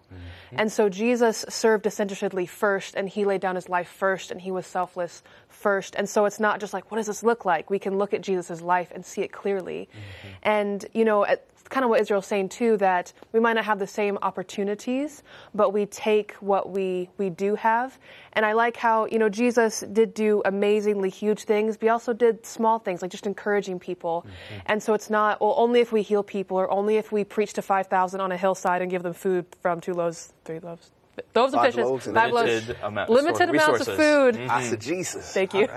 And 0.52 0.70
so 0.70 0.88
Jesus 0.88 1.44
served 1.48 1.84
disinterestedly 1.84 2.46
first, 2.46 2.94
and 2.94 3.08
he 3.08 3.24
laid 3.24 3.40
down 3.40 3.54
his 3.54 3.68
life 3.68 3.88
first, 3.88 4.30
and 4.30 4.40
he 4.40 4.50
was 4.50 4.66
selfless 4.66 5.22
first. 5.48 5.94
And 5.94 6.08
so 6.08 6.24
it's 6.24 6.40
not 6.40 6.60
just 6.60 6.72
like, 6.72 6.90
what 6.90 6.96
does 6.98 7.06
this 7.06 7.22
look 7.22 7.44
like? 7.44 7.70
We 7.70 7.78
can 7.78 7.98
look 7.98 8.12
at 8.14 8.20
Jesus' 8.20 8.60
life 8.60 8.90
and 8.94 9.04
see 9.04 9.22
it 9.22 9.30
clearly. 9.32 9.88
Mm-hmm. 9.90 10.28
And, 10.42 10.86
you 10.92 11.04
know, 11.04 11.24
it's 11.24 11.42
kind 11.70 11.84
of 11.84 11.90
what 11.90 12.00
Israel's 12.00 12.26
saying 12.26 12.50
too, 12.50 12.76
that 12.78 13.12
we 13.32 13.40
might 13.40 13.54
not 13.54 13.64
have 13.64 13.78
the 13.78 13.86
same 13.86 14.18
opportunities, 14.22 15.22
but 15.54 15.72
we 15.72 15.86
take 15.86 16.32
what 16.40 16.70
we, 16.70 17.08
we 17.16 17.30
do 17.30 17.54
have. 17.54 17.98
And 18.34 18.44
I 18.44 18.52
like 18.52 18.76
how, 18.76 19.06
you 19.06 19.18
know, 19.18 19.28
Jesus 19.28 19.80
did 19.92 20.12
do 20.12 20.42
amazingly 20.44 21.10
huge 21.10 21.44
things, 21.44 21.76
but 21.76 21.86
he 21.86 21.88
also 21.88 22.12
did 22.12 22.44
small 22.44 22.78
things, 22.78 23.02
like 23.02 23.10
just 23.10 23.26
encouraging 23.26 23.78
people. 23.78 24.26
Mm-hmm. 24.26 24.60
And 24.66 24.82
so 24.82 24.94
it's 24.94 25.08
not, 25.10 25.40
well, 25.40 25.54
only 25.56 25.80
if 25.80 25.92
we 25.92 26.02
heal 26.02 26.22
people 26.22 26.56
or 26.58 26.70
only 26.70 26.96
if 26.96 27.10
we 27.12 27.24
preach 27.24 27.52
to 27.54 27.62
5,000 27.62 28.20
on 28.20 28.32
a 28.32 28.36
hillside 28.36 28.82
and 28.82 28.90
give 28.90 29.02
them 29.02 29.14
food 29.14 29.46
from 29.62 29.80
two 29.80 29.94
loaves, 29.94 30.32
three 30.44 30.58
loaves. 30.58 30.90
Loaves 31.34 31.52
and 31.52 31.60
Five 31.62 31.74
fishes. 31.74 31.86
loaves 31.90 32.06
and 32.06 32.16
five 32.16 32.32
Limited 32.32 32.68
loaves. 32.68 32.80
amount- 32.82 33.10
limited 33.10 33.34
store- 33.36 33.48
amounts 33.50 33.80
of 33.82 33.88
resources. 33.88 33.96
food. 33.96 34.34
Mm-hmm. 34.36 34.50
I 34.50 34.62
said 34.62 34.80
Jesus. 34.80 35.32
Thank 35.34 35.52
you. 35.54 35.68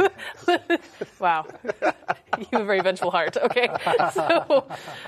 wow. 1.20 1.46
you 2.40 2.48
have 2.52 2.62
a 2.62 2.66
very 2.66 2.82
vengeful 2.82 3.12
heart. 3.12 3.38
Okay. 3.38 3.70
So, 4.14 4.66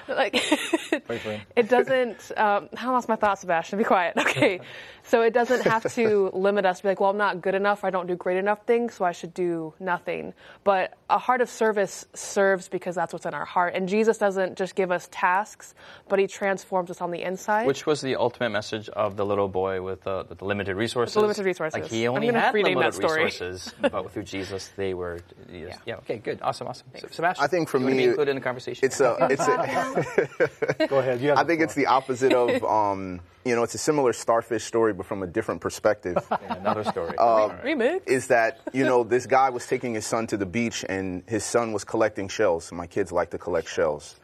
like, 0.08 0.36
it 1.56 1.70
doesn't, 1.70 2.32
um, 2.38 2.70
I 2.78 2.88
lost 2.88 3.08
my 3.10 3.16
thought, 3.16 3.40
Sebastien. 3.40 3.78
Be 3.78 3.84
quiet. 3.84 4.18
Okay. 4.18 4.62
So 5.04 5.22
it 5.22 5.34
doesn't 5.34 5.64
have 5.64 5.94
to 5.94 6.32
limit 6.34 6.66
us 6.66 6.78
to 6.78 6.84
be 6.84 6.90
like, 6.90 7.00
well, 7.00 7.12
I'm 7.12 7.18
not 7.18 7.42
good 7.42 7.54
enough. 7.54 7.84
I 7.84 7.92
don't 7.92 8.08
do 8.08 8.16
great 8.16 8.38
enough 8.38 8.66
things, 8.66 8.96
so 8.96 9.06
I 9.06 9.12
should 9.12 9.34
do 9.36 9.74
nothing. 9.80 10.34
But 10.64 10.98
a 11.10 11.20
heart 11.20 11.42
of 11.42 11.50
service 11.50 12.06
serves 12.16 12.68
because 12.70 12.96
that's 12.96 13.14
what's 13.14 13.26
in 13.28 13.34
our 13.36 13.46
heart. 13.46 13.76
And 13.76 13.88
Jesus 13.88 14.18
doesn't 14.18 14.58
just 14.58 14.74
give 14.74 14.92
us 14.92 15.08
tasks, 15.12 15.76
but 16.10 16.18
he 16.18 16.26
transforms 16.26 16.90
us 16.90 17.02
on 17.02 17.12
the 17.12 17.22
inside. 17.22 17.68
Which 17.68 17.86
was 17.86 18.02
the 18.02 18.16
ultimate 18.16 18.50
message 18.50 18.90
of 18.90 19.16
the 19.16 19.26
little 19.26 19.48
boy 19.48 19.82
with 19.82 20.08
uh, 20.08 20.24
the 20.24 20.44
limited 20.44 20.76
resources. 20.76 21.16
limited 21.16 21.46
resources. 21.46 21.80
Like 21.80 21.92
he 21.92 22.08
only 22.08 22.28
had 22.28 22.54
limited 22.54 22.80
that 22.80 22.94
story. 22.96 23.26
resources, 23.26 23.74
but 23.80 24.12
through 24.12 24.24
Jesus, 24.24 24.70
they 24.76 24.96
were. 24.96 25.20
Yes. 25.52 25.78
Yeah. 25.86 25.98
Okay. 25.98 26.18
Good. 26.18 26.40
Awesome. 26.42 26.68
Awesome. 26.68 26.88
So, 27.16 27.22
Sebastien, 27.22 27.44
I 27.46 27.48
think 27.48 27.70
for 27.70 27.78
you 27.78 27.86
want 27.86 27.94
to 27.94 27.98
me, 27.98 28.04
be 28.04 28.10
included 28.10 28.32
in 28.32 28.36
the 28.36 28.42
conversation. 28.42 28.86
It's 28.86 29.00
a, 29.00 29.16
it's 29.30 29.48
a, 29.48 30.88
Go 30.88 31.00
ahead. 31.00 31.22
You 31.22 31.30
have 31.30 31.38
I 31.38 31.44
the 31.44 31.48
think 31.48 31.62
it's 31.62 31.74
the 31.74 31.86
opposite 31.86 32.34
of, 32.34 32.62
um, 32.66 33.22
you 33.46 33.56
know, 33.56 33.64
it's 33.64 33.74
a 33.74 33.78
similar 33.78 34.12
starfish 34.12 34.66
story, 34.66 34.92
but 34.94 35.06
from 35.06 35.24
a 35.24 35.28
different 35.28 35.62
perspective. 35.62 36.18
another 36.50 36.84
story. 36.84 37.18
Um, 37.18 37.52
Remix. 37.64 38.06
is 38.06 38.28
that 38.28 38.60
you 38.74 38.84
know 38.84 39.06
this 39.06 39.28
guy 39.28 39.50
was 39.50 39.66
taking 39.66 39.94
his 39.94 40.06
son 40.06 40.28
to 40.28 40.36
the 40.36 40.46
beach 40.46 40.84
and 40.90 41.24
his 41.28 41.46
son 41.46 41.72
was 41.72 41.86
collecting 41.86 42.28
shells. 42.28 42.72
My 42.74 42.88
kids 42.88 43.14
like 43.14 43.32
to 43.32 43.38
collect 43.38 43.70
shells. 43.70 44.16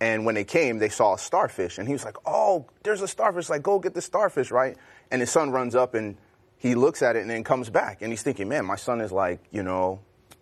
And 0.00 0.24
when 0.24 0.36
they 0.36 0.44
came, 0.44 0.78
they 0.78 0.90
saw 0.90 1.14
a 1.14 1.18
starfish, 1.18 1.78
and 1.78 1.88
he 1.88 1.92
was 1.92 2.04
like, 2.04 2.16
"Oh, 2.24 2.66
there's 2.84 3.02
a 3.02 3.08
starfish! 3.08 3.50
Like, 3.50 3.64
go 3.64 3.80
get 3.80 3.94
the 3.94 4.00
starfish, 4.00 4.52
right?" 4.52 4.76
And 5.10 5.20
his 5.20 5.30
son 5.30 5.50
runs 5.50 5.74
up 5.74 5.94
and 5.94 6.16
he 6.56 6.76
looks 6.76 7.02
at 7.02 7.16
it 7.16 7.22
and 7.22 7.30
then 7.30 7.42
comes 7.42 7.68
back, 7.68 8.00
and 8.00 8.12
he's 8.12 8.22
thinking, 8.22 8.48
"Man, 8.48 8.64
my 8.64 8.76
son 8.76 9.00
is 9.00 9.10
like, 9.10 9.40
you 9.50 9.64
know, 9.64 9.98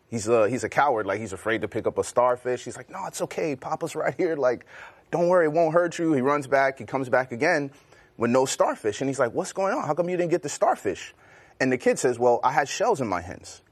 He's 0.09 0.29
a, 0.29 0.49
he's 0.49 0.65
a 0.65 0.69
coward. 0.69 1.07
Like 1.07 1.21
he's 1.21 1.33
afraid 1.33 1.63
to 1.63 1.69
pick 1.69 1.87
up 1.87 1.99
a 1.99 2.05
starfish. 2.05 2.65
He's 2.65 2.77
like, 2.77 2.91
no, 2.91 3.07
it's 3.07 3.21
okay. 3.23 3.57
Papa's 3.57 3.95
right 3.97 4.15
here. 4.17 4.37
Like, 4.37 4.67
don't 5.11 5.29
worry, 5.29 5.47
it 5.47 5.53
won't 5.53 5.73
hurt 5.73 5.99
you. 5.99 6.13
He 6.13 6.21
runs 6.21 6.47
back. 6.47 6.79
He 6.79 6.85
comes 6.85 7.09
back 7.09 7.33
again 7.33 7.71
with 8.17 8.31
no 8.31 8.45
starfish. 8.45 9.01
And 9.01 9.09
he's 9.09 9.19
like, 9.19 9.33
what's 9.33 9.53
going 9.53 9.75
on? 9.75 9.87
How 9.87 9.95
come 9.95 10.09
you 10.09 10.17
didn't 10.17 10.31
get 10.31 10.43
the 10.43 10.49
starfish? 10.49 11.15
And 11.61 11.73
the 11.73 11.79
kid 11.79 11.99
says, 11.99 12.19
well, 12.19 12.41
I 12.43 12.53
had 12.53 12.69
shells 12.69 13.01
in 13.01 13.07
my 13.07 13.21
hands. 13.21 13.63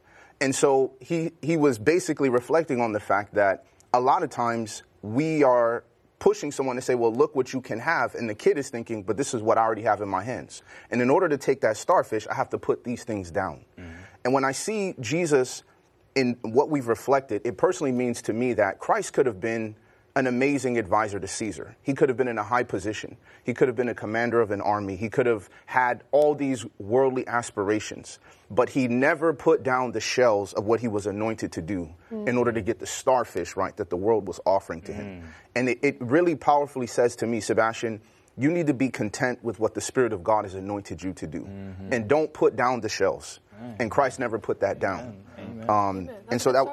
And 0.41 0.55
so 0.55 0.93
he, 1.01 1.33
he 1.43 1.57
was 1.57 1.79
basically 1.79 2.29
reflecting 2.29 2.81
on 2.81 2.93
the 2.93 3.01
fact 3.01 3.35
that 3.35 3.65
a 3.93 4.01
lot 4.01 4.23
of 4.23 4.31
times 4.31 4.83
we 5.03 5.43
are 5.43 5.85
pushing 6.19 6.51
someone 6.51 6.77
to 6.77 6.83
say, 6.83 6.95
well, 6.95 7.13
look 7.13 7.37
what 7.37 7.53
you 7.53 7.61
can 7.61 7.79
have. 7.79 8.15
And 8.15 8.29
the 8.29 8.35
kid 8.35 8.57
is 8.57 8.71
thinking, 8.71 9.03
but 9.03 9.17
this 9.17 9.35
is 9.35 9.43
what 9.43 9.59
I 9.59 9.63
already 9.63 9.83
have 9.83 10.01
in 10.01 10.09
my 10.09 10.25
hands. 10.25 10.63
And 10.91 11.03
in 11.03 11.11
order 11.11 11.29
to 11.29 11.37
take 11.37 11.61
that 11.61 11.77
starfish, 11.77 12.27
I 12.27 12.35
have 12.35 12.49
to 12.51 12.59
put 12.59 12.85
these 12.85 13.05
things 13.05 13.31
down. 13.31 13.65
Mm-hmm. 13.79 13.91
And 14.25 14.33
when 14.33 14.45
I 14.45 14.53
see 14.53 14.95
Jesus 15.01 15.63
in 16.15 16.37
what 16.43 16.71
we've 16.71 16.89
reflected, 16.89 17.43
it 17.45 17.57
personally 17.57 17.93
means 17.93 18.23
to 18.23 18.33
me 18.33 18.53
that 18.55 18.79
Christ 18.79 19.13
could 19.13 19.27
have 19.27 19.41
been 19.41 19.77
an 20.17 20.29
amazing 20.29 20.79
advisor 20.79 21.19
to 21.19 21.27
Caesar. 21.27 21.77
He 21.83 21.93
could 21.93 22.09
have 22.09 22.17
been 22.17 22.29
in 22.29 22.39
a 22.39 22.43
high 22.45 22.63
position. 22.63 23.17
He 23.43 23.53
could 23.53 23.67
have 23.67 23.77
been 23.77 23.89
a 23.89 23.95
commander 23.95 24.41
of 24.41 24.53
an 24.53 24.61
army. 24.61 24.95
He 24.95 25.09
could 25.09 25.27
have 25.27 25.49
had 25.67 26.05
all 26.13 26.37
these 26.37 26.65
worldly 26.79 27.27
aspirations. 27.27 28.21
But 28.49 28.69
he 28.69 28.87
never 28.87 29.35
put 29.35 29.65
down 29.65 29.91
the 29.91 30.01
shells 30.01 30.53
of 30.53 30.67
what 30.67 30.79
he 30.79 30.87
was 30.87 31.07
anointed 31.07 31.51
to 31.53 31.63
do 31.63 31.91
mm. 32.13 32.29
in 32.29 32.39
order 32.39 32.53
to 32.53 32.63
get 32.63 32.79
the 32.79 32.87
starfish 32.87 33.57
right 33.57 33.77
that 33.77 33.91
the 33.91 33.97
world 33.97 34.29
was 34.29 34.39
offering 34.47 34.83
to 34.83 34.93
mm. 34.93 34.97
him. 34.97 35.25
And 35.57 35.69
it, 35.69 35.79
it 35.83 35.97
really 36.01 36.37
powerfully 36.37 36.87
says 36.87 37.17
to 37.17 37.27
me, 37.27 37.41
Sebastien, 37.41 38.01
you 38.37 38.51
need 38.51 38.67
to 38.67 38.75
be 38.75 38.89
content 38.89 39.43
with 39.43 39.61
what 39.61 39.75
the 39.75 39.81
Spirit 39.81 40.13
of 40.13 40.25
God 40.25 40.45
has 40.45 40.55
anointed 40.55 41.03
you 41.03 41.13
to 41.15 41.27
do. 41.27 41.41
Mm-hmm. 41.41 41.93
And 41.93 42.09
don't 42.09 42.33
put 42.33 42.57
down 42.57 42.81
the 42.81 42.89
shells. 42.89 43.41
And 43.79 43.91
Christ 43.91 44.19
never 44.19 44.39
put 44.39 44.61
that 44.61 44.79
down. 44.79 45.17
Amen. 45.39 45.71
Um, 45.71 46.11
and 46.31 46.41
so 46.41 46.53
that. 46.53 46.67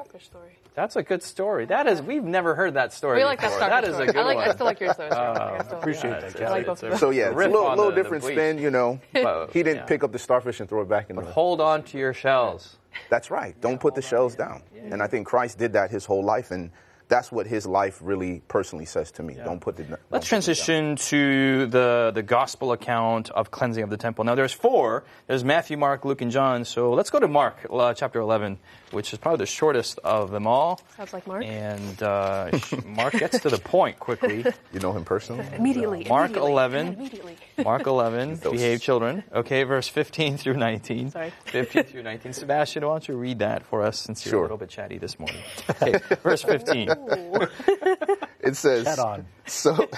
That's 0.74 0.96
a 0.96 1.02
good 1.02 1.22
story. 1.22 1.66
That 1.66 1.86
is, 1.86 2.00
we've 2.00 2.24
never 2.24 2.54
heard 2.54 2.74
that 2.74 2.94
story. 2.94 3.18
We 3.18 3.24
like 3.24 3.40
before. 3.40 3.58
that, 3.58 3.68
that 3.68 3.84
is 3.84 3.94
story. 3.94 4.08
a 4.08 4.12
good 4.12 4.20
I 4.20 4.24
like, 4.24 4.36
one. 4.36 4.48
I 4.48 4.52
still 4.54 4.66
like 4.66 4.80
your 4.80 4.94
story. 4.94 5.10
Uh, 5.10 5.14
I 5.16 5.56
appreciate 5.58 6.20
that. 6.20 6.42
I 6.42 6.62
like 6.62 6.78
So 6.98 7.10
yeah, 7.10 7.26
it's 7.26 7.34
a 7.34 7.36
little, 7.36 7.68
little 7.68 7.90
the, 7.90 7.94
different 7.94 8.24
the 8.24 8.30
spin, 8.30 8.58
you 8.58 8.70
know. 8.70 8.98
But, 9.12 9.52
he 9.52 9.62
didn't 9.62 9.80
yeah. 9.80 9.84
pick 9.84 10.02
up 10.02 10.12
the 10.12 10.18
starfish 10.18 10.60
and 10.60 10.68
throw 10.68 10.80
it 10.80 10.88
back 10.88 11.10
in 11.10 11.16
but 11.16 11.26
the. 11.26 11.30
hold 11.30 11.60
on 11.60 11.82
to 11.84 11.98
your 11.98 12.14
shells. 12.14 12.76
That's 13.10 13.30
right. 13.30 13.58
Don't 13.60 13.80
put 13.80 13.94
the 13.94 14.02
shells 14.02 14.34
down. 14.34 14.62
And 14.74 15.02
I 15.02 15.08
think 15.08 15.26
Christ 15.26 15.58
did 15.58 15.74
that 15.74 15.90
his 15.90 16.06
whole 16.06 16.24
life, 16.24 16.50
and 16.50 16.70
that's 17.12 17.30
what 17.30 17.46
his 17.46 17.66
life 17.66 17.98
really 18.02 18.40
personally 18.48 18.86
says 18.86 19.10
to 19.12 19.22
me. 19.22 19.34
Don't 19.34 19.60
put 19.60 19.76
the. 19.76 19.84
don't 19.84 20.00
Let's 20.10 20.24
put 20.24 20.26
it 20.26 20.28
transition 20.28 20.96
to 20.96 21.66
the, 21.66 22.10
the 22.14 22.22
gospel 22.22 22.72
account 22.72 23.28
of 23.30 23.50
cleansing 23.50 23.84
of 23.84 23.90
the 23.90 23.98
temple. 23.98 24.24
Now, 24.24 24.34
there's 24.34 24.52
four. 24.52 25.04
There's 25.26 25.44
Matthew, 25.44 25.76
Mark, 25.76 26.06
Luke, 26.06 26.22
and 26.22 26.30
John. 26.30 26.64
So 26.64 26.92
let's 26.94 27.10
go 27.10 27.20
to 27.20 27.28
Mark, 27.28 27.66
uh, 27.70 27.92
chapter 27.92 28.18
11, 28.20 28.58
which 28.92 29.12
is 29.12 29.18
probably 29.18 29.38
the 29.38 29.46
shortest 29.46 29.98
of 29.98 30.30
them 30.30 30.46
all. 30.46 30.80
Sounds 30.96 31.12
like 31.12 31.26
Mark. 31.26 31.44
And 31.44 32.02
uh, 32.02 32.50
Mark 32.86 33.12
gets 33.12 33.40
to 33.40 33.50
the 33.50 33.58
point 33.58 33.98
quickly. 33.98 34.44
You 34.72 34.80
know 34.80 34.92
him 34.92 35.04
personally. 35.04 35.44
Immediately. 35.54 36.06
Mark 36.08 36.30
immediately. 36.30 36.50
11. 36.52 36.86
Immediately. 36.94 37.36
Mark 37.62 37.86
11, 37.86 38.36
behave 38.36 38.80
children. 38.80 39.22
Okay, 39.34 39.64
verse 39.64 39.86
15 39.86 40.38
through 40.38 40.54
19. 40.56 41.10
Sorry. 41.10 41.30
15 41.44 41.82
through 41.84 42.02
19. 42.02 42.32
Sebastien, 42.32 42.86
why 42.86 42.92
don't 42.94 43.06
you 43.08 43.16
read 43.16 43.40
that 43.40 43.64
for 43.64 43.82
us 43.82 43.98
since 43.98 44.24
you're 44.24 44.30
Sure. 44.32 44.40
a 44.40 44.42
little 44.44 44.56
bit 44.56 44.70
chatty 44.70 44.96
this 44.96 45.18
morning? 45.18 45.36
Okay, 45.70 45.98
verse 46.22 46.42
15. 46.42 46.88
It 48.42 48.56
says, 48.56 48.86
Head 48.86 48.98
on. 48.98 49.26
So, 49.46 49.88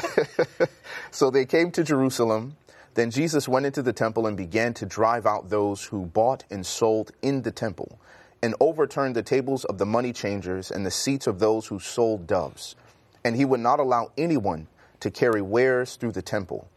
so 1.10 1.30
they 1.30 1.46
came 1.46 1.70
to 1.72 1.82
Jerusalem. 1.82 2.56
Then 2.92 3.10
Jesus 3.10 3.48
went 3.48 3.66
into 3.66 3.82
the 3.82 3.92
temple 3.92 4.26
and 4.26 4.36
began 4.36 4.74
to 4.74 4.86
drive 4.86 5.26
out 5.26 5.48
those 5.48 5.84
who 5.84 6.06
bought 6.06 6.44
and 6.50 6.64
sold 6.64 7.10
in 7.22 7.42
the 7.42 7.50
temple, 7.50 7.98
and 8.42 8.54
overturned 8.60 9.16
the 9.16 9.22
tables 9.22 9.64
of 9.64 9.78
the 9.78 9.86
money 9.86 10.12
changers 10.12 10.70
and 10.70 10.84
the 10.84 10.90
seats 10.90 11.26
of 11.26 11.38
those 11.38 11.66
who 11.66 11.80
sold 11.80 12.26
doves. 12.26 12.76
And 13.24 13.34
he 13.34 13.44
would 13.44 13.60
not 13.60 13.80
allow 13.80 14.12
anyone 14.18 14.68
to 15.00 15.10
carry 15.10 15.42
wares 15.42 15.96
through 15.96 16.12
the 16.12 16.22
temple. 16.22 16.68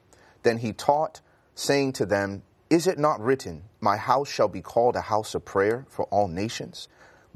Then 0.44 0.58
he 0.60 0.72
taught, 0.74 1.22
saying 1.54 1.94
to 1.94 2.06
them, 2.06 2.44
Is 2.70 2.88
it 2.88 2.98
not 2.98 3.20
written, 3.20 3.64
My 3.82 3.98
house 3.98 4.30
shall 4.30 4.48
be 4.48 4.62
called 4.62 4.96
a 4.96 5.02
house 5.02 5.36
of 5.36 5.44
prayer 5.46 5.86
for 5.90 6.06
all 6.06 6.28
nations? 6.28 6.88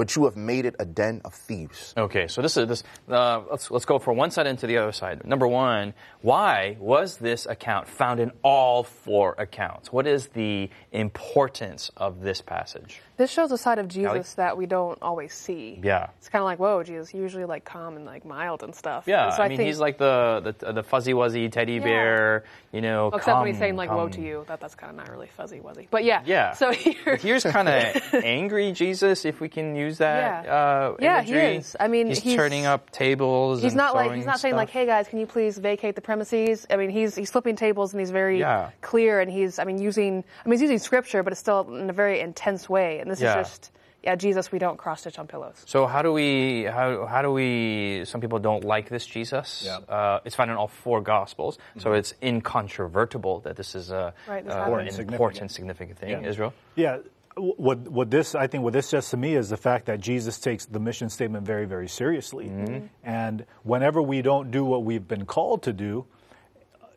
But 0.02 0.16
you 0.16 0.26
have 0.26 0.36
made 0.36 0.66
it 0.66 0.76
a 0.80 0.86
den 0.86 1.22
of 1.24 1.36
thieves. 1.36 1.94
Okay, 1.96 2.26
so 2.28 2.42
this 2.42 2.58
is 2.58 2.68
this. 2.68 2.84
Uh, 3.08 3.42
let's 3.52 3.70
let's 3.70 3.86
go 3.86 4.00
from 4.00 4.18
one 4.18 4.32
side 4.32 4.48
into 4.48 4.66
the 4.66 4.78
other 4.78 4.92
side. 4.92 5.24
Number 5.26 5.48
one, 5.48 5.94
why 6.24 6.76
was 6.80 7.18
this 7.18 7.46
account 7.46 7.88
found 7.88 8.20
in 8.20 8.32
all 8.42 8.82
four 8.84 9.36
accounts? 9.38 9.94
What 9.94 10.08
is 10.08 10.30
the 10.30 10.72
importance 10.92 11.92
of 11.98 12.22
this 12.22 12.42
passage? 12.42 13.00
This 13.18 13.30
shows 13.30 13.52
a 13.52 13.58
side 13.60 13.78
of 13.78 13.88
Jesus 13.88 14.08
Allie? 14.10 14.24
that 14.38 14.58
we 14.58 14.66
don't 14.66 14.98
always 15.04 15.32
see. 15.32 15.80
Yeah. 15.84 16.08
It's 16.18 16.30
kind 16.30 16.42
of 16.42 16.46
like, 16.46 16.58
whoa, 16.58 16.82
Jesus, 16.82 17.14
usually 17.14 17.46
like 17.46 17.64
calm 17.66 17.96
and 17.96 18.04
like 18.04 18.26
mild 18.26 18.64
and 18.64 18.74
stuff. 18.74 19.04
Yeah, 19.06 19.26
And 19.26 19.34
so 19.36 19.44
I 19.44 19.48
mean 19.50 19.58
think, 19.58 19.68
he's 19.68 19.80
like 19.80 20.00
the 20.00 20.56
the, 20.58 20.74
the 20.74 20.82
fuzzy 20.84 21.14
wuzzy 21.14 21.52
teddy 21.52 21.74
Yeah. 21.74 21.84
bear, 21.84 22.44
you 22.72 22.82
know. 22.82 23.10
Well, 23.10 23.20
except 23.20 23.38
when 23.38 23.48
he's 23.48 23.60
saying 23.60 23.76
like, 23.76 23.92
woe 23.92 24.10
to 24.10 24.22
you. 24.22 24.46
That 24.48 24.60
that's 24.60 24.74
kind 24.74 24.90
of 24.90 24.96
not 24.98 25.12
really 25.12 25.28
fuzzy 25.38 25.60
wuzzy. 25.60 25.88
But 25.92 26.04
yeah. 26.04 26.24
Yeah. 26.26 26.54
So 26.54 26.72
here. 26.86 27.18
Here's 27.18 27.44
kind 27.44 27.70
of 27.70 28.14
angry 28.24 28.72
Jesus, 28.72 29.26
if 29.26 29.40
we 29.40 29.50
can 29.50 29.76
use 29.76 29.91
that. 30.00 30.46
Yeah. 30.46 30.54
Uh, 30.54 30.96
Yeah, 31.00 31.22
he 31.22 31.34
is. 31.34 31.76
I 31.80 31.88
mean, 31.88 32.08
he's, 32.08 32.20
he's- 32.20 32.36
turning 32.36 32.66
up 32.66 32.90
tables. 32.92 33.62
He's 33.62 33.74
and 33.74 33.78
not 33.78 33.96
like 33.96 34.14
he's 34.14 34.26
not 34.26 34.40
saying 34.40 34.56
like, 34.56 34.70
"Hey 34.70 34.86
guys, 34.86 35.08
can 35.08 35.20
you 35.20 35.26
please 35.28 35.58
vacate 35.58 35.96
the 35.96 36.02
premises?" 36.02 36.66
I 36.70 36.78
mean, 36.78 36.90
he's 36.90 37.16
he's 37.16 37.32
flipping 37.32 37.56
tables 37.56 37.94
and 37.94 38.00
he's 38.00 38.12
very 38.12 38.40
Yeah. 38.40 38.72
clear 38.82 39.20
and 39.20 39.32
he's 39.32 39.60
I 39.60 39.64
mean 39.64 39.82
using 39.82 40.24
I 40.46 40.48
mean 40.50 40.54
he's 40.54 40.62
using 40.62 40.80
scripture, 40.80 41.24
but 41.24 41.32
it's 41.34 41.40
still 41.40 41.74
in 41.76 41.90
a 41.90 41.94
very 41.94 42.20
intense 42.20 42.70
way. 42.70 43.00
And 43.00 43.10
this 43.10 43.22
Yeah. 43.22 43.40
is 43.40 43.48
just 43.48 43.72
yeah, 44.04 44.16
Jesus, 44.16 44.52
we 44.52 44.58
don't 44.58 44.78
cross 44.78 45.02
stitch 45.02 45.20
on 45.20 45.28
pillows. 45.28 45.62
So 45.68 45.86
how 45.86 46.02
do 46.02 46.12
we 46.12 46.64
how 46.64 47.06
how 47.06 47.22
do 47.22 47.32
we? 47.32 48.02
Some 48.06 48.20
people 48.20 48.40
don't 48.40 48.64
like 48.64 48.90
this 48.90 49.06
Jesus. 49.06 49.62
Yeah. 49.64 49.78
Uh, 49.88 50.20
it's 50.26 50.36
found 50.36 50.50
in 50.50 50.58
all 50.58 50.70
four 50.70 51.02
Gospels, 51.02 51.60
so 51.78 51.94
it's 51.94 52.16
incontrovertible 52.24 53.42
that 53.42 53.56
this 53.58 53.76
is 53.76 53.92
a 53.92 54.14
Right, 54.28 54.44
this 54.44 54.54
uh, 54.54 54.74
an 54.74 55.00
important, 55.14 55.52
significant 55.52 55.98
thing. 56.00 56.10
Yeah. 56.10 56.22
Israel. 56.30 56.54
Yeah. 56.76 56.98
What, 57.38 57.80
what 57.88 58.12
this, 58.12 58.36
I 58.36 58.48
think, 58.48 58.64
what 58.64 58.74
this 58.74 58.88
says 58.88 59.10
to 59.12 59.18
me 59.18 59.36
is 59.36 59.50
the 59.50 59.58
fact 59.58 59.86
that 59.86 60.02
Jesus 60.02 60.38
takes 60.38 60.66
the 60.66 60.80
mission 60.80 61.10
statement 61.10 61.46
very, 61.46 61.66
very 61.66 61.88
seriously. 61.88 62.48
Mm-hmm. 62.48 62.88
And 63.04 63.46
whenever 63.64 64.02
we 64.02 64.22
don't 64.22 64.52
do 64.52 64.66
what 64.66 64.84
we've 64.84 65.08
been 65.08 65.26
called 65.26 65.64
to 65.64 65.74
do, 65.74 66.06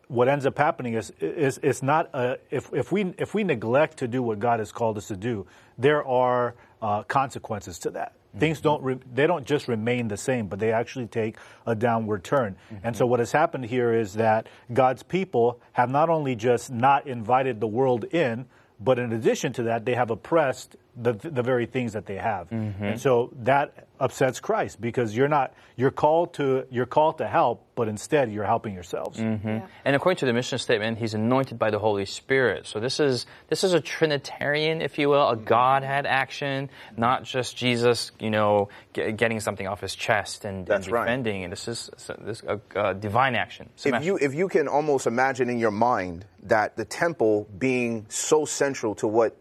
what 0.09 0.29
ends 0.29 0.45
up 0.45 0.59
happening 0.59 0.95
is, 0.95 1.13
is, 1.21 1.59
is 1.59 1.83
not, 1.83 2.11
a, 2.15 2.39
if, 2.51 2.69
if, 2.73 2.91
we, 2.91 3.15
if 3.17 3.33
we 3.33 3.45
neglect 3.45 3.99
to 3.99 4.09
do 4.09 4.23
what 4.23 4.39
God 4.41 4.59
has 4.59 4.73
called 4.73 4.99
us 4.99 5.07
to 5.09 5.17
do, 5.17 5.47
there 5.79 6.05
are 6.05 6.55
uh, 6.83 7.05
consequences 7.05 7.79
to 7.81 7.91
that. 7.91 8.13
Mm-hmm. 8.13 8.39
Things 8.41 8.61
don't, 8.61 8.83
re- 8.83 8.99
they 9.15 9.29
don't 9.29 9.47
just 9.47 9.69
remain 9.69 10.09
the 10.09 10.17
same, 10.17 10.49
but 10.49 10.59
they 10.59 10.73
actually 10.73 11.07
take 11.07 11.37
a 11.65 11.77
downward 11.77 12.25
turn. 12.25 12.57
And 12.71 12.81
mm-hmm. 12.81 12.95
so 12.95 13.07
what 13.07 13.21
has 13.21 13.31
happened 13.31 13.67
here 13.67 13.95
is 13.95 14.15
that 14.15 14.49
God's 14.73 15.05
people 15.05 15.61
have 15.73 15.91
not 15.91 16.11
only 16.11 16.35
just 16.35 16.73
not 16.73 17.07
invited 17.07 17.61
the 17.61 17.69
world 17.69 18.05
in, 18.13 18.47
but 18.81 18.99
in 18.99 19.13
addition 19.13 19.53
to 19.55 19.65
that, 19.65 19.85
they 19.85 19.95
have 19.95 20.11
oppressed 20.11 20.77
the, 20.97 21.13
the 21.13 21.43
very 21.43 21.67
things 21.67 21.93
that 21.95 22.07
they 22.07 22.17
have. 22.17 22.51
Mm-hmm. 22.51 22.85
And 22.85 23.01
so 23.01 23.31
that 23.43 23.89
upsets 23.99 24.41
Christ 24.41 24.81
because 24.81 25.17
you're 25.17 25.29
not, 25.29 25.55
you're 25.77 25.91
called 25.91 26.35
to, 26.35 26.67
you're 26.71 26.87
called 26.87 27.19
to 27.19 27.27
help, 27.27 27.67
but 27.75 27.89
instead 27.89 28.31
you're 28.31 28.45
helping 28.45 28.75
yourselves. 28.75 29.19
Mm-hmm. 29.19 29.49
Yeah. 29.49 29.67
And 29.85 29.97
according 29.97 30.19
to 30.19 30.27
the 30.27 30.33
mission 30.33 30.59
statement, 30.59 30.99
he's 30.99 31.15
anointed 31.15 31.59
by 31.59 31.71
the 31.71 31.79
Holy 31.79 32.05
Spirit. 32.05 32.67
So 32.67 32.81
this 32.81 33.01
is 33.01 33.27
this 33.49 33.65
is 33.65 33.73
a 33.73 33.81
Trinitarian, 33.81 34.81
if 34.81 34.99
you 34.99 35.09
will, 35.09 35.29
a 35.29 35.37
Godhead 35.37 36.07
action, 36.07 36.71
not 36.97 37.25
just 37.25 37.57
Jesus, 37.57 38.13
you 38.21 38.31
know, 38.31 38.69
ge- 38.93 39.17
getting 39.17 39.41
something 39.41 39.67
off 39.67 39.81
his 39.81 39.95
chest 39.95 40.45
and, 40.45 40.59
and 40.59 40.67
That's 40.67 40.89
right. 40.89 41.05
defending. 41.05 41.45
And 41.45 41.53
this 41.53 41.69
is 41.69 41.91
this 42.21 42.43
a, 42.47 42.61
a 42.77 42.95
divine 42.95 43.35
action. 43.35 43.71
So 43.77 43.89
if 43.89 43.95
Sebastien. 43.95 44.19
you 44.21 44.27
if 44.27 44.35
you 44.35 44.49
can 44.49 44.69
almost 44.69 45.07
imagine 45.07 45.49
in 45.51 45.59
your 45.59 45.73
mind 45.73 46.27
that 46.45 46.77
the 46.77 46.85
temple 46.85 47.49
being 47.59 48.07
so 48.09 48.45
central 48.45 48.95
to 48.97 49.07
what 49.09 49.37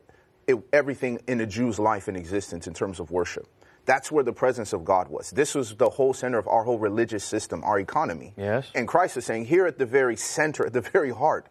it, 0.47 0.57
everything 0.71 1.19
in 1.27 1.41
a 1.41 1.45
Jew's 1.45 1.79
life 1.79 2.07
and 2.07 2.17
existence 2.17 2.67
in 2.67 2.73
terms 2.73 2.99
of 2.99 3.11
worship. 3.11 3.47
That's 3.85 4.11
where 4.11 4.23
the 4.23 4.31
presence 4.33 4.71
of 4.71 4.85
God 4.85 5.09
was. 5.09 5.31
This 5.31 5.53
was 5.55 5.75
the 5.75 5.89
whole 5.89 6.13
center 6.13 6.37
of 6.37 6.47
our 6.47 6.63
whole 6.63 6.79
religious 6.79 7.23
system, 7.23 7.63
our 7.65 7.79
economy. 7.79 8.33
Yes. 8.37 8.71
And 8.73 8.87
Christ 8.87 9.17
is 9.17 9.25
saying, 9.25 9.45
here 9.45 9.65
at 9.65 9.77
the 9.77 9.85
very 9.85 10.15
center, 10.15 10.65
at 10.65 10.73
the 10.73 10.81
very 10.81 11.11
heart 11.11 11.47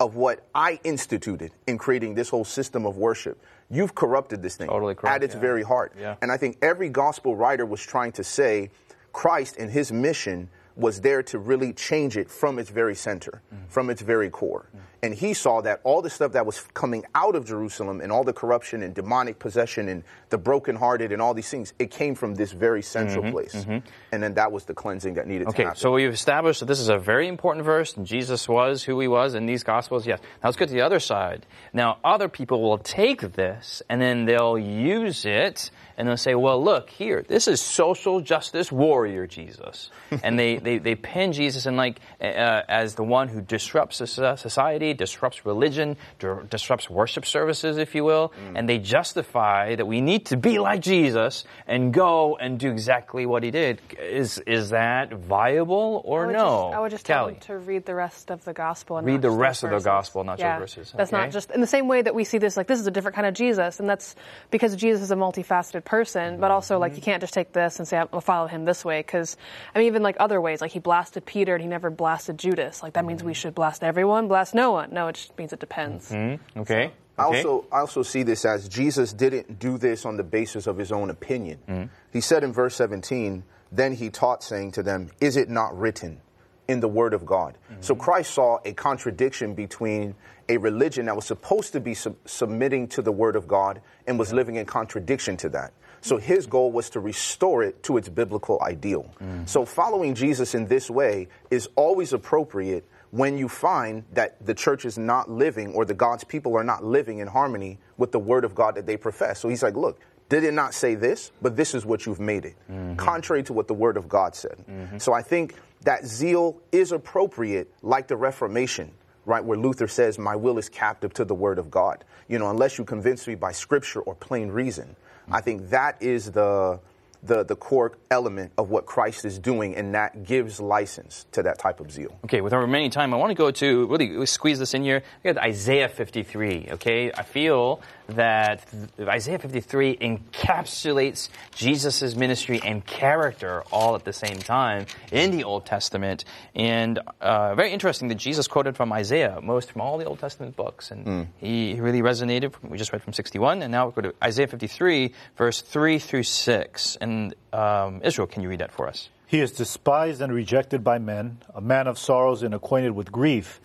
of 0.00 0.16
what 0.16 0.46
I 0.54 0.80
instituted 0.82 1.52
in 1.66 1.76
creating 1.78 2.14
this 2.14 2.30
whole 2.30 2.44
system 2.44 2.86
of 2.86 2.96
worship, 2.96 3.40
you've 3.70 3.94
corrupted 3.94 4.42
this 4.42 4.56
thing 4.56 4.68
Totally 4.68 4.94
corrupt, 4.94 5.14
at 5.16 5.22
its 5.22 5.34
yeah. 5.34 5.40
very 5.40 5.62
heart. 5.62 5.92
Yeah. 5.98 6.16
And 6.22 6.32
I 6.32 6.36
think 6.38 6.56
every 6.62 6.88
gospel 6.88 7.36
writer 7.36 7.66
was 7.66 7.82
trying 7.82 8.12
to 8.12 8.24
say 8.24 8.70
Christ 9.12 9.56
and 9.58 9.70
his 9.70 9.92
mission 9.92 10.48
was 10.76 11.02
there 11.02 11.22
to 11.22 11.38
really 11.38 11.72
change 11.72 12.16
it 12.16 12.28
from 12.30 12.58
its 12.58 12.70
very 12.70 12.94
center, 12.96 13.42
Mm-hmm. 13.54 13.66
from 13.68 13.90
its 13.90 14.02
very 14.02 14.30
core. 14.30 14.68
And 15.04 15.12
he 15.14 15.34
saw 15.34 15.60
that 15.60 15.80
all 15.84 16.00
the 16.00 16.08
stuff 16.08 16.32
that 16.32 16.46
was 16.46 16.60
coming 16.72 17.04
out 17.14 17.34
of 17.36 17.44
Jerusalem 17.44 18.00
and 18.00 18.10
all 18.10 18.24
the 18.24 18.32
corruption 18.32 18.82
and 18.82 18.94
demonic 18.94 19.38
possession 19.38 19.90
and 19.90 20.02
the 20.30 20.38
brokenhearted 20.38 21.12
and 21.12 21.20
all 21.20 21.34
these 21.34 21.50
things, 21.50 21.74
it 21.78 21.90
came 21.90 22.14
from 22.14 22.34
this 22.36 22.52
very 22.52 22.80
central 22.80 23.22
Mm-hmm, 23.22 23.32
place. 23.32 23.66
And 24.12 24.22
then 24.22 24.34
that 24.34 24.50
was 24.50 24.64
the 24.64 24.72
cleansing 24.72 25.14
that 25.14 25.26
needed 25.26 25.44
to 25.44 25.50
Okay, 25.50 25.64
happen. 25.64 25.76
so 25.78 25.92
we've 25.92 26.08
established 26.12 26.60
that 26.60 26.66
this 26.66 26.80
is 26.80 26.88
a 26.88 26.96
very 26.96 27.28
important 27.28 27.66
verse, 27.66 27.94
and 27.96 28.06
Jesus 28.06 28.48
was 28.48 28.82
who 28.82 28.98
he 28.98 29.06
was 29.08 29.34
in 29.34 29.44
these 29.44 29.62
Gospels. 29.62 30.06
Yes. 30.06 30.20
Now 30.42 30.48
let's 30.48 30.56
get 30.56 30.68
to 30.68 30.74
the 30.74 30.80
other 30.80 31.00
side. 31.00 31.44
Now, 31.74 31.98
other 32.02 32.28
people 32.30 32.62
will 32.62 32.78
take 32.78 33.20
this 33.34 33.82
and 33.90 34.00
then 34.00 34.24
they'll 34.24 34.58
use 34.58 35.26
it 35.26 35.70
and 35.96 36.08
they'll 36.08 36.16
say, 36.16 36.34
well, 36.34 36.62
look, 36.62 36.90
here, 36.90 37.22
this 37.28 37.46
is 37.46 37.60
social 37.60 38.20
justice 38.20 38.72
warrior 38.72 39.26
Jesus. 39.28 39.90
and 40.24 40.38
they, 40.38 40.56
they, 40.56 40.78
they 40.78 40.94
pin 40.96 41.32
Jesus 41.32 41.66
in 41.66 41.76
like, 41.76 42.00
uh, 42.20 42.62
as 42.68 42.94
the 42.96 43.04
one 43.04 43.28
who 43.28 43.40
disrupts 43.40 43.98
society, 43.98 44.93
disrupts 44.94 45.44
religion, 45.44 45.96
dir- 46.18 46.42
disrupts 46.48 46.88
worship 46.88 47.26
services, 47.26 47.76
if 47.78 47.94
you 47.94 48.04
will, 48.04 48.32
and 48.54 48.68
they 48.68 48.78
justify 48.78 49.74
that 49.74 49.86
we 49.86 50.00
need 50.00 50.26
to 50.26 50.36
be 50.36 50.58
like 50.58 50.80
Jesus 50.80 51.44
and 51.66 51.92
go 51.92 52.36
and 52.36 52.58
do 52.58 52.70
exactly 52.70 53.26
what 53.26 53.42
he 53.42 53.50
did. 53.50 53.80
Is, 54.00 54.38
is 54.46 54.70
that 54.70 55.12
viable 55.12 56.02
or 56.04 56.28
I 56.28 56.32
no? 56.32 56.38
Just, 56.38 56.74
I 56.76 56.80
would 56.80 56.90
just 56.90 57.06
tell 57.06 57.20
Callie. 57.24 57.32
them 57.34 57.40
to 57.42 57.58
read 57.58 57.84
the 57.84 57.94
rest 57.94 58.30
of 58.30 58.44
the 58.44 58.52
gospel. 58.52 58.96
And 58.98 59.06
Read 59.06 59.14
not 59.14 59.22
the 59.22 59.28
just 59.28 59.34
those 59.36 59.40
rest 59.40 59.64
of 59.64 59.70
the 59.70 59.80
gospel, 59.80 60.24
not 60.24 60.38
just 60.38 60.40
yeah. 60.44 60.58
verses, 60.58 60.92
That's 60.96 61.12
okay? 61.12 61.22
not 61.22 61.30
just 61.32 61.50
in 61.50 61.60
the 61.60 61.66
same 61.66 61.88
way 61.88 62.02
that 62.02 62.14
we 62.14 62.24
see 62.24 62.38
this. 62.38 62.56
Like 62.56 62.66
this 62.66 62.80
is 62.80 62.86
a 62.86 62.90
different 62.90 63.14
kind 63.16 63.26
of 63.26 63.34
Jesus, 63.34 63.80
and 63.80 63.88
that's 63.88 64.14
because 64.50 64.76
Jesus 64.76 65.02
is 65.02 65.10
a 65.10 65.16
multifaceted 65.16 65.84
person. 65.84 66.38
But 66.40 66.50
also, 66.50 66.78
like 66.78 66.92
you 66.92 66.98
Mm-hmm. 66.98 67.04
can't 67.10 67.20
just 67.20 67.34
take 67.34 67.52
this 67.52 67.78
and 67.78 67.86
say 67.88 67.98
I'll 67.98 68.20
follow 68.20 68.46
him 68.46 68.64
this 68.64 68.84
way. 68.84 69.00
Because 69.00 69.36
I 69.74 69.78
mean, 69.78 69.88
even 69.88 70.02
like 70.02 70.16
other 70.20 70.40
ways, 70.40 70.60
like 70.60 70.70
he 70.70 70.78
blasted 70.78 71.26
Peter 71.26 71.54
and 71.54 71.62
he 71.62 71.68
never 71.68 71.90
blasted 71.90 72.38
Judas. 72.38 72.82
Like 72.82 72.94
that 72.94 73.04
means 73.04 73.22
we 73.22 73.34
should 73.34 73.54
blast 73.54 73.82
everyone, 73.84 74.28
blast 74.28 74.54
no 74.54 74.72
one. 74.72 74.83
No, 74.92 75.08
it 75.08 75.16
just 75.16 75.36
means 75.38 75.52
it 75.52 75.60
depends. 75.60 76.10
Mm-hmm. 76.10 76.60
Okay. 76.60 76.92
I 77.16 77.26
okay. 77.26 77.38
also, 77.38 77.66
I 77.70 77.80
also 77.80 78.02
see 78.02 78.22
this 78.22 78.44
as 78.44 78.68
Jesus 78.68 79.12
didn't 79.12 79.58
do 79.58 79.78
this 79.78 80.04
on 80.04 80.16
the 80.16 80.24
basis 80.24 80.66
of 80.66 80.76
his 80.76 80.90
own 80.90 81.10
opinion. 81.10 81.58
Mm-hmm. 81.68 81.84
He 82.12 82.20
said 82.20 82.42
in 82.42 82.52
verse 82.52 82.74
17, 82.76 83.44
Then 83.70 83.94
he 83.94 84.10
taught, 84.10 84.42
saying 84.42 84.72
to 84.72 84.82
them, 84.82 85.10
Is 85.20 85.36
it 85.36 85.48
not 85.48 85.78
written 85.78 86.20
in 86.66 86.80
the 86.80 86.88
Word 86.88 87.14
of 87.14 87.24
God? 87.24 87.56
Mm-hmm. 87.70 87.82
So 87.82 87.94
Christ 87.94 88.34
saw 88.34 88.58
a 88.64 88.72
contradiction 88.72 89.54
between 89.54 90.16
a 90.48 90.56
religion 90.56 91.06
that 91.06 91.14
was 91.14 91.24
supposed 91.24 91.72
to 91.72 91.80
be 91.80 91.94
sub- 91.94 92.16
submitting 92.24 92.88
to 92.88 93.02
the 93.02 93.12
Word 93.12 93.36
of 93.36 93.46
God 93.46 93.80
and 94.06 94.18
was 94.18 94.32
living 94.32 94.56
in 94.56 94.66
contradiction 94.66 95.36
to 95.38 95.48
that. 95.50 95.72
So 96.00 96.18
his 96.18 96.46
goal 96.46 96.70
was 96.70 96.90
to 96.90 97.00
restore 97.00 97.62
it 97.62 97.82
to 97.84 97.96
its 97.96 98.10
biblical 98.10 98.60
ideal. 98.60 99.04
Mm-hmm. 99.22 99.46
So 99.46 99.64
following 99.64 100.14
Jesus 100.14 100.54
in 100.54 100.66
this 100.66 100.90
way 100.90 101.28
is 101.50 101.68
always 101.76 102.12
appropriate 102.12 102.86
when 103.14 103.38
you 103.38 103.48
find 103.48 104.02
that 104.12 104.44
the 104.44 104.52
church 104.52 104.84
is 104.84 104.98
not 104.98 105.30
living 105.30 105.72
or 105.72 105.84
the 105.84 105.94
God's 105.94 106.24
people 106.24 106.56
are 106.56 106.64
not 106.64 106.82
living 106.82 107.18
in 107.18 107.28
harmony 107.28 107.78
with 107.96 108.10
the 108.10 108.18
word 108.18 108.44
of 108.44 108.56
God 108.56 108.74
that 108.74 108.86
they 108.86 108.96
profess. 108.96 109.38
So 109.38 109.48
he's 109.48 109.62
like, 109.62 109.76
look, 109.76 110.00
did 110.28 110.42
it 110.42 110.52
not 110.52 110.74
say 110.74 110.96
this? 110.96 111.30
But 111.40 111.54
this 111.54 111.76
is 111.76 111.86
what 111.86 112.06
you've 112.06 112.18
made 112.18 112.44
it, 112.44 112.56
mm-hmm. 112.68 112.96
contrary 112.96 113.44
to 113.44 113.52
what 113.52 113.68
the 113.68 113.74
word 113.74 113.96
of 113.96 114.08
God 114.08 114.34
said. 114.34 114.56
Mm-hmm. 114.68 114.98
So 114.98 115.12
I 115.12 115.22
think 115.22 115.54
that 115.82 116.04
zeal 116.04 116.60
is 116.72 116.90
appropriate, 116.90 117.72
like 117.82 118.08
the 118.08 118.16
Reformation, 118.16 118.90
right? 119.26 119.44
Where 119.44 119.58
Luther 119.58 119.86
says, 119.86 120.18
my 120.18 120.34
will 120.34 120.58
is 120.58 120.68
captive 120.68 121.14
to 121.14 121.24
the 121.24 121.36
word 121.36 121.60
of 121.60 121.70
God. 121.70 122.04
You 122.26 122.40
know, 122.40 122.50
unless 122.50 122.78
you 122.78 122.84
convince 122.84 123.28
me 123.28 123.36
by 123.36 123.52
scripture 123.52 124.00
or 124.00 124.16
plain 124.16 124.48
reason. 124.48 124.96
I 125.28 125.36
mm-hmm. 125.36 125.44
think 125.44 125.70
that 125.70 126.02
is 126.02 126.32
the 126.32 126.80
the, 127.24 127.44
the 127.44 127.56
core 127.56 127.92
element 128.10 128.52
of 128.58 128.70
what 128.70 128.86
Christ 128.86 129.24
is 129.24 129.38
doing, 129.38 129.74
and 129.74 129.94
that 129.94 130.24
gives 130.24 130.60
license 130.60 131.26
to 131.32 131.42
that 131.42 131.58
type 131.58 131.80
of 131.80 131.90
zeal. 131.90 132.16
Okay, 132.24 132.40
with 132.40 132.52
our 132.52 132.60
remaining 132.60 132.90
time, 132.90 133.12
I 133.12 133.16
want 133.16 133.30
to 133.30 133.34
go 133.34 133.50
to 133.50 133.86
really 133.86 134.26
squeeze 134.26 134.58
this 134.58 134.74
in 134.74 134.82
here. 134.82 135.02
We 135.22 135.32
got 135.32 135.42
Isaiah 135.42 135.88
53. 135.88 136.68
Okay, 136.72 137.10
I 137.12 137.22
feel 137.22 137.80
that 138.08 138.66
Isaiah 139.00 139.38
53 139.38 139.96
encapsulates 139.96 141.30
Jesus' 141.54 142.14
ministry 142.14 142.60
and 142.62 142.84
character 142.84 143.64
all 143.72 143.94
at 143.94 144.04
the 144.04 144.12
same 144.12 144.38
time 144.38 144.84
in 145.10 145.30
the 145.30 145.44
Old 145.44 145.64
Testament. 145.64 146.24
And 146.54 147.00
uh, 147.20 147.54
very 147.54 147.72
interesting 147.72 148.08
that 148.08 148.16
Jesus 148.16 148.46
quoted 148.46 148.76
from 148.76 148.92
Isaiah 148.92 149.40
most 149.42 149.72
from 149.72 149.80
all 149.80 149.96
the 149.96 150.04
Old 150.04 150.18
Testament 150.18 150.54
books, 150.54 150.90
and 150.90 151.28
he 151.38 151.64
he 151.74 151.80
really 151.80 152.02
resonated. 152.02 152.52
From, 152.52 152.70
we 152.70 152.78
just 152.78 152.92
read 152.92 153.02
from 153.02 153.12
61, 153.12 153.62
and 153.62 153.72
now 153.72 153.86
we 153.86 153.92
go 153.92 154.10
to 154.10 154.14
Isaiah 154.22 154.46
53, 154.46 155.12
verse 155.36 155.60
3 155.60 155.98
through 155.98 156.24
6. 156.24 156.96
And 157.00 157.13
um, 157.52 158.00
Israel, 158.02 158.26
can 158.26 158.42
you 158.42 158.48
read 158.48 158.60
that 158.60 158.72
for 158.72 158.88
us? 158.88 159.08
He 159.26 159.40
is 159.40 159.52
despised 159.52 160.20
and 160.20 160.32
rejected 160.32 160.84
by 160.84 160.98
men, 160.98 161.38
a 161.54 161.60
man 161.60 161.86
of 161.86 161.98
sorrows 161.98 162.42
and 162.42 162.54
acquainted 162.54 162.92
with 162.92 163.10
grief. 163.10 163.60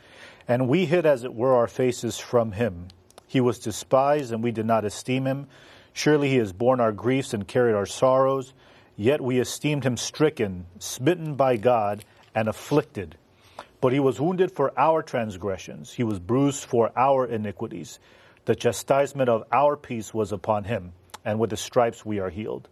And 0.47 0.67
we 0.67 0.85
hid, 0.85 1.05
as 1.05 1.23
it 1.23 1.33
were, 1.33 1.53
our 1.53 1.67
faces 1.67 2.17
from 2.17 2.53
him. 2.53 2.87
He 3.27 3.41
was 3.41 3.59
despised, 3.59 4.31
and 4.31 4.43
we 4.43 4.51
did 4.51 4.65
not 4.65 4.85
esteem 4.85 5.25
him. 5.25 5.47
Surely 5.93 6.29
he 6.29 6.37
has 6.37 6.53
borne 6.53 6.79
our 6.79 6.91
griefs 6.91 7.33
and 7.33 7.47
carried 7.47 7.75
our 7.75 7.85
sorrows. 7.85 8.53
Yet 8.95 9.21
we 9.21 9.39
esteemed 9.39 9.83
him 9.83 9.95
stricken, 9.95 10.65
smitten 10.79 11.35
by 11.35 11.57
God, 11.57 12.03
and 12.33 12.47
afflicted. 12.47 13.17
But 13.81 13.93
he 13.93 13.99
was 13.99 14.19
wounded 14.19 14.51
for 14.51 14.77
our 14.77 15.01
transgressions, 15.01 15.93
he 15.93 16.03
was 16.03 16.19
bruised 16.19 16.65
for 16.65 16.91
our 16.97 17.25
iniquities. 17.25 17.99
The 18.45 18.55
chastisement 18.55 19.29
of 19.29 19.43
our 19.51 19.77
peace 19.77 20.13
was 20.13 20.31
upon 20.31 20.63
him, 20.63 20.93
and 21.23 21.39
with 21.39 21.51
the 21.51 21.57
stripes 21.57 22.05
we 22.05 22.19
are 22.19 22.29
healed. 22.29 22.67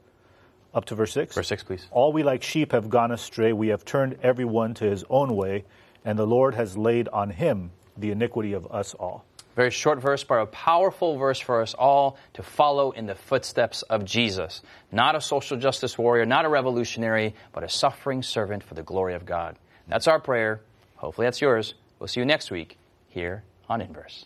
Up 0.74 0.86
to 0.86 0.96
verse 0.96 1.14
6. 1.14 1.36
Verse 1.36 1.48
6, 1.48 1.64
please. 1.64 1.88
All 1.92 2.14
we 2.14 2.24
like 2.24 2.44
sheep 2.44 2.72
have 2.72 2.90
gone 2.90 3.12
astray. 3.12 3.54
We 3.54 3.70
have 3.70 3.86
turned 3.86 4.18
everyone 4.22 4.74
to 4.76 4.86
his 4.86 5.04
own 5.10 5.36
way, 5.36 5.66
and 6.06 6.18
the 6.18 6.28
Lord 6.28 6.56
has 6.56 6.78
laid 6.78 7.08
on 7.10 7.30
him 7.30 7.72
the 7.98 8.12
iniquity 8.12 8.54
of 8.54 8.72
us 8.72 8.94
all. 8.94 9.26
Very 9.56 9.72
short 9.72 10.00
verse, 10.00 10.24
but 10.24 10.36
a 10.36 10.46
powerful 10.46 11.18
verse 11.18 11.40
for 11.40 11.64
us 11.64 11.74
all 11.74 12.18
to 12.34 12.44
follow 12.44 12.92
in 12.92 13.08
the 13.08 13.16
footsteps 13.16 13.82
of 13.82 14.06
Jesus. 14.06 14.62
Not 14.92 15.16
a 15.16 15.22
social 15.22 15.58
justice 15.58 15.98
warrior, 15.98 16.28
not 16.28 16.46
a 16.46 16.50
revolutionary, 16.50 17.34
but 17.54 17.64
a 17.64 17.70
suffering 17.70 18.22
servant 18.22 18.62
for 18.62 18.76
the 18.76 18.84
glory 18.84 19.16
of 19.16 19.26
God. 19.26 19.58
That's 19.88 20.08
our 20.08 20.20
prayer. 20.20 20.62
Hopefully 20.98 21.26
that's 21.26 21.42
yours. 21.42 21.74
We'll 21.98 22.08
see 22.08 22.20
you 22.20 22.26
next 22.26 22.52
week 22.52 22.78
here 23.10 23.44
on 23.68 23.82
Inverse. 23.82 24.26